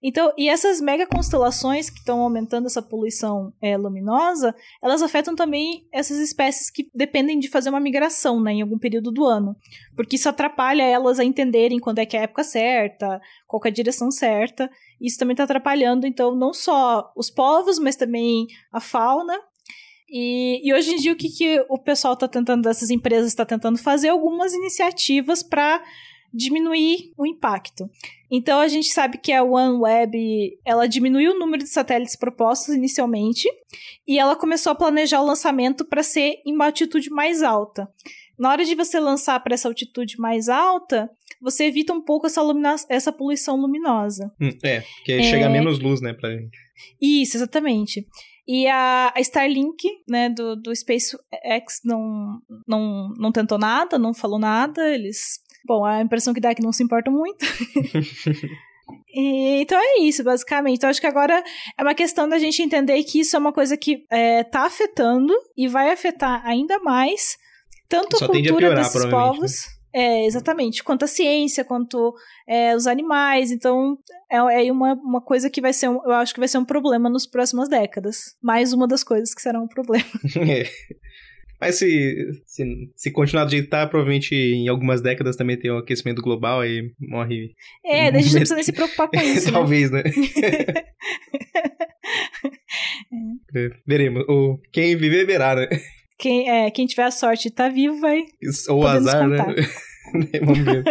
Então, 0.00 0.32
e 0.38 0.48
essas 0.48 0.80
mega 0.80 1.06
constelações 1.06 1.90
que 1.90 1.98
estão 1.98 2.20
aumentando 2.20 2.66
essa 2.66 2.80
poluição 2.80 3.52
é, 3.60 3.76
luminosa, 3.76 4.54
elas 4.80 5.02
afetam 5.02 5.34
também 5.34 5.88
essas 5.92 6.18
espécies 6.18 6.70
que 6.70 6.88
dependem 6.94 7.38
de 7.38 7.48
fazer 7.48 7.68
uma 7.68 7.80
migração, 7.80 8.40
né, 8.40 8.52
em 8.52 8.62
algum 8.62 8.78
período 8.78 9.10
do 9.10 9.24
ano. 9.24 9.56
Porque 9.96 10.14
isso 10.14 10.28
atrapalha 10.28 10.84
elas 10.84 11.18
a 11.18 11.24
entenderem 11.24 11.80
quando 11.80 11.98
é 11.98 12.06
que 12.06 12.16
é 12.16 12.20
a 12.20 12.22
época 12.22 12.44
certa, 12.44 13.20
qual 13.46 13.60
é 13.64 13.68
a 13.68 13.72
direção 13.72 14.10
certa. 14.10 14.70
Isso 15.00 15.18
também 15.18 15.34
está 15.34 15.44
atrapalhando, 15.44 16.06
então, 16.06 16.32
não 16.34 16.52
só 16.52 17.12
os 17.16 17.28
povos, 17.28 17.78
mas 17.80 17.96
também 17.96 18.46
a 18.72 18.80
fauna. 18.80 19.34
E, 20.08 20.60
e 20.66 20.72
hoje 20.72 20.92
em 20.92 20.96
dia, 20.96 21.12
o 21.12 21.16
que, 21.16 21.28
que 21.28 21.64
o 21.68 21.76
pessoal 21.76 22.14
está 22.14 22.28
tentando, 22.28 22.68
essas 22.68 22.90
empresas 22.90 23.28
estão 23.28 23.44
tá 23.44 23.56
tentando 23.56 23.78
fazer? 23.78 24.08
Algumas 24.08 24.54
iniciativas 24.54 25.42
para 25.42 25.82
diminuir 26.32 27.12
o 27.16 27.26
impacto. 27.26 27.88
Então 28.30 28.60
a 28.60 28.68
gente 28.68 28.88
sabe 28.88 29.18
que 29.18 29.32
a 29.32 29.42
OneWeb, 29.42 30.58
ela 30.64 30.86
diminuiu 30.86 31.32
o 31.32 31.38
número 31.38 31.62
de 31.62 31.70
satélites 31.70 32.16
propostos 32.16 32.74
inicialmente 32.74 33.48
e 34.06 34.18
ela 34.18 34.36
começou 34.36 34.72
a 34.72 34.74
planejar 34.74 35.20
o 35.20 35.26
lançamento 35.26 35.84
para 35.84 36.02
ser 36.02 36.40
em 36.44 36.54
uma 36.54 36.66
altitude 36.66 37.10
mais 37.10 37.42
alta. 37.42 37.88
Na 38.38 38.50
hora 38.50 38.64
de 38.64 38.74
você 38.74 39.00
lançar 39.00 39.42
para 39.42 39.54
essa 39.54 39.66
altitude 39.66 40.18
mais 40.18 40.48
alta, 40.48 41.10
você 41.40 41.64
evita 41.64 41.92
um 41.92 42.00
pouco 42.00 42.26
essa, 42.26 42.40
essa 42.88 43.12
poluição 43.12 43.56
luminosa. 43.56 44.32
Hum, 44.40 44.50
é, 44.62 44.80
porque 44.80 45.12
é... 45.12 45.22
chega 45.22 45.48
menos 45.48 45.80
luz, 45.80 46.00
né, 46.00 46.12
pra 46.12 46.30
gente. 46.30 46.56
Isso, 47.00 47.36
exatamente. 47.36 48.06
E 48.46 48.66
a, 48.66 49.12
a, 49.14 49.20
Starlink, 49.20 49.86
né, 50.08 50.30
do, 50.30 50.56
do 50.56 50.74
SpaceX 50.74 51.80
não, 51.84 52.40
não, 52.66 53.12
não 53.18 53.32
tentou 53.32 53.58
nada, 53.58 53.98
não 53.98 54.14
falou 54.14 54.38
nada, 54.38 54.88
eles 54.88 55.40
Bom, 55.68 55.84
a 55.84 56.00
impressão 56.00 56.32
que 56.32 56.40
dá 56.40 56.48
é 56.48 56.54
que 56.54 56.62
não 56.62 56.72
se 56.72 56.82
importam 56.82 57.12
muito. 57.12 57.44
E, 59.10 59.62
então 59.62 59.78
é 59.78 60.00
isso, 60.00 60.22
basicamente. 60.22 60.76
Então 60.76 60.88
acho 60.88 61.00
que 61.00 61.06
agora 61.06 61.42
é 61.76 61.82
uma 61.82 61.94
questão 61.94 62.28
da 62.28 62.38
gente 62.38 62.62
entender 62.62 63.02
que 63.04 63.20
isso 63.20 63.36
é 63.36 63.38
uma 63.38 63.52
coisa 63.52 63.76
que 63.76 64.06
é, 64.10 64.44
tá 64.44 64.64
afetando 64.64 65.34
e 65.56 65.66
vai 65.66 65.90
afetar 65.90 66.42
ainda 66.46 66.78
mais 66.80 67.36
tanto 67.88 68.18
Só 68.18 68.26
a 68.26 68.28
cultura 68.28 68.54
a 68.54 68.58
piorar, 68.58 68.76
desses 68.76 69.04
povos. 69.06 69.66
Né? 69.66 69.78
É, 70.00 70.26
exatamente. 70.26 70.84
Quanto 70.84 71.04
a 71.04 71.08
ciência, 71.08 71.64
quanto 71.64 72.14
é, 72.46 72.76
os 72.76 72.86
animais. 72.86 73.50
Então, 73.50 73.98
é, 74.30 74.66
é 74.66 74.72
uma, 74.72 74.94
uma 74.94 75.20
coisa 75.20 75.48
que 75.48 75.60
vai 75.60 75.72
ser, 75.72 75.88
um, 75.88 76.00
eu 76.04 76.12
acho 76.12 76.34
que 76.34 76.40
vai 76.40 76.48
ser 76.48 76.58
um 76.58 76.64
problema 76.64 77.08
nas 77.08 77.26
próximas 77.26 77.68
décadas. 77.68 78.36
Mais 78.42 78.72
uma 78.72 78.86
das 78.86 79.02
coisas 79.02 79.34
que 79.34 79.42
será 79.42 79.60
um 79.60 79.68
problema. 79.68 80.04
Mas 81.60 81.76
se, 81.76 82.42
se, 82.46 82.90
se 82.94 83.10
continuar 83.10 83.44
do 83.44 83.50
jeito 83.50 83.64
que 83.64 83.70
tá, 83.70 83.86
provavelmente 83.86 84.34
em 84.34 84.68
algumas 84.68 85.00
décadas 85.00 85.36
também 85.36 85.58
tem 85.58 85.70
o 85.70 85.74
um 85.74 85.78
aquecimento 85.78 86.22
global 86.22 86.64
e 86.64 86.92
morre. 87.00 87.54
É, 87.84 88.10
daí 88.10 88.20
a 88.20 88.22
gente 88.22 88.32
não 88.32 88.40
precisa 88.40 88.54
nem 88.54 88.64
se 88.64 88.72
preocupar 88.72 89.08
com 89.08 89.16
isso. 89.20 89.52
Talvez, 89.52 89.90
né? 89.90 90.02
É. 93.54 93.70
Veremos. 93.86 94.24
O, 94.28 94.58
quem 94.72 94.96
viver, 94.96 95.26
verá, 95.26 95.54
né? 95.54 95.68
Quem, 96.18 96.50
é, 96.50 96.70
quem 96.70 96.86
tiver 96.86 97.04
a 97.04 97.10
sorte 97.10 97.44
de 97.44 97.48
estar 97.48 97.68
tá 97.68 97.74
vivo 97.74 98.00
vai. 98.00 98.24
Ou 98.68 98.86
azar, 98.86 99.28
né? 99.28 99.38
Vamos 100.42 100.58
ver. 100.58 100.84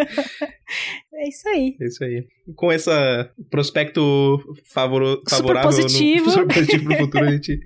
É 1.17 1.27
isso 1.27 1.49
aí. 1.49 1.75
É 1.81 1.87
isso 1.87 2.03
aí. 2.03 2.27
Com 2.55 2.71
esse 2.71 2.91
prospecto 3.49 4.39
favor, 4.71 5.23
favorável 5.27 5.71
super 5.71 5.83
positivo. 5.83 6.25
No, 6.25 6.31
super 6.31 6.53
positivo 6.53 6.85
pro 6.85 6.97
futuro, 6.97 7.25
a 7.25 7.31
gente 7.31 7.59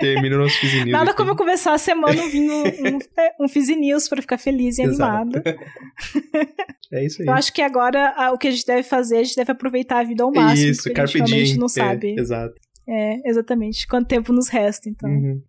termina 0.00 0.34
o 0.34 0.40
nosso 0.40 0.66
News. 0.66 0.88
Nada 0.88 1.10
aqui. 1.10 1.16
como 1.16 1.36
começar 1.36 1.74
a 1.74 1.78
semana 1.78 2.28
vindo 2.28 2.52
um, 2.52 3.44
um, 3.44 3.80
News 3.80 4.08
pra 4.08 4.20
ficar 4.20 4.36
feliz 4.36 4.78
e 4.78 4.82
animado. 4.82 5.40
É 6.90 7.04
isso 7.04 7.20
aí. 7.20 7.28
Eu 7.28 7.34
acho 7.34 7.52
que 7.52 7.60
agora 7.60 8.14
a, 8.16 8.32
o 8.32 8.38
que 8.38 8.48
a 8.48 8.50
gente 8.50 8.64
deve 8.64 8.82
fazer, 8.82 9.18
a 9.18 9.22
gente 9.22 9.36
deve 9.36 9.52
aproveitar 9.52 9.98
a 9.98 10.04
vida 10.04 10.24
ao 10.24 10.32
máximo. 10.32 10.70
Isso, 10.70 10.90
carpe 10.94 11.20
diem. 11.20 11.42
A 11.42 11.44
gente 11.44 11.58
não 11.58 11.66
é, 11.66 11.68
sabe. 11.68 12.18
exato. 12.18 12.54
É, 12.88 13.28
exatamente. 13.28 13.86
Quanto 13.86 14.08
tempo 14.08 14.32
nos 14.32 14.48
resta, 14.48 14.88
então. 14.88 15.10
Uhum. 15.10 15.42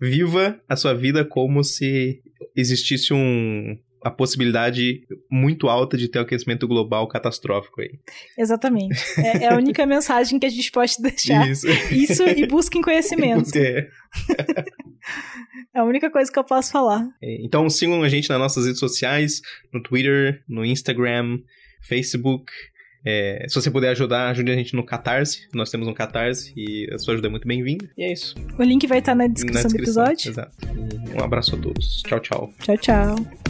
Viva 0.00 0.58
a 0.66 0.76
sua 0.76 0.94
vida 0.94 1.26
como 1.26 1.62
se 1.62 2.22
existisse 2.56 3.12
um, 3.12 3.76
a 4.02 4.10
possibilidade 4.10 5.02
muito 5.30 5.68
alta 5.68 5.96
de 5.96 6.08
ter 6.08 6.18
um 6.18 6.22
aquecimento 6.22 6.66
global 6.66 7.06
catastrófico 7.08 7.80
aí. 7.80 7.98
Exatamente. 8.36 8.98
É, 9.18 9.44
é 9.44 9.52
a 9.52 9.56
única 9.56 9.84
mensagem 9.86 10.38
que 10.38 10.46
a 10.46 10.50
gente 10.50 10.70
pode 10.70 10.94
deixar. 11.00 11.48
Isso. 11.48 11.66
Isso 11.92 12.22
e 12.22 12.46
busquem 12.48 12.82
conhecimento. 12.82 13.56
É. 13.56 13.88
é 15.74 15.80
a 15.80 15.84
única 15.84 16.10
coisa 16.10 16.30
que 16.30 16.38
eu 16.38 16.44
posso 16.44 16.70
falar. 16.70 17.06
É, 17.22 17.44
então 17.44 17.68
sigam 17.68 18.02
a 18.02 18.08
gente 18.08 18.28
nas 18.28 18.38
nossas 18.38 18.66
redes 18.66 18.80
sociais, 18.80 19.40
no 19.72 19.82
Twitter, 19.82 20.42
no 20.48 20.64
Instagram, 20.64 21.38
Facebook. 21.82 22.52
É, 23.04 23.46
se 23.48 23.54
você 23.54 23.70
puder 23.70 23.90
ajudar, 23.90 24.28
ajude 24.28 24.50
a 24.50 24.54
gente 24.54 24.74
no 24.74 24.84
Catarse. 24.84 25.48
Nós 25.54 25.70
temos 25.70 25.88
um 25.88 25.94
Catarse 25.94 26.52
e 26.56 26.88
a 26.92 26.98
sua 26.98 27.14
ajuda 27.14 27.28
é 27.28 27.30
muito 27.30 27.46
bem-vinda. 27.46 27.88
E 27.96 28.04
é 28.04 28.12
isso. 28.12 28.34
O 28.58 28.62
link 28.62 28.86
vai 28.86 28.98
estar 28.98 29.14
na 29.14 29.26
descrição, 29.26 29.62
na 29.62 29.68
descrição 29.68 30.04
do 30.04 30.10
episódio. 30.10 30.30
Exato. 30.30 30.56
Um 31.16 31.24
abraço 31.24 31.54
a 31.54 31.58
todos. 31.58 32.02
Tchau, 32.02 32.20
tchau. 32.20 32.52
Tchau, 32.60 32.76
tchau. 32.76 33.47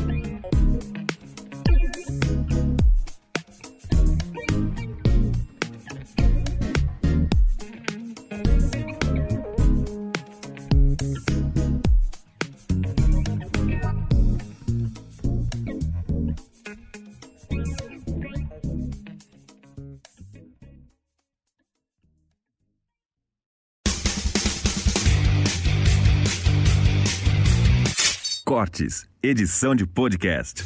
Edição 29.23 29.75
de 29.75 29.87
podcast. 29.87 30.65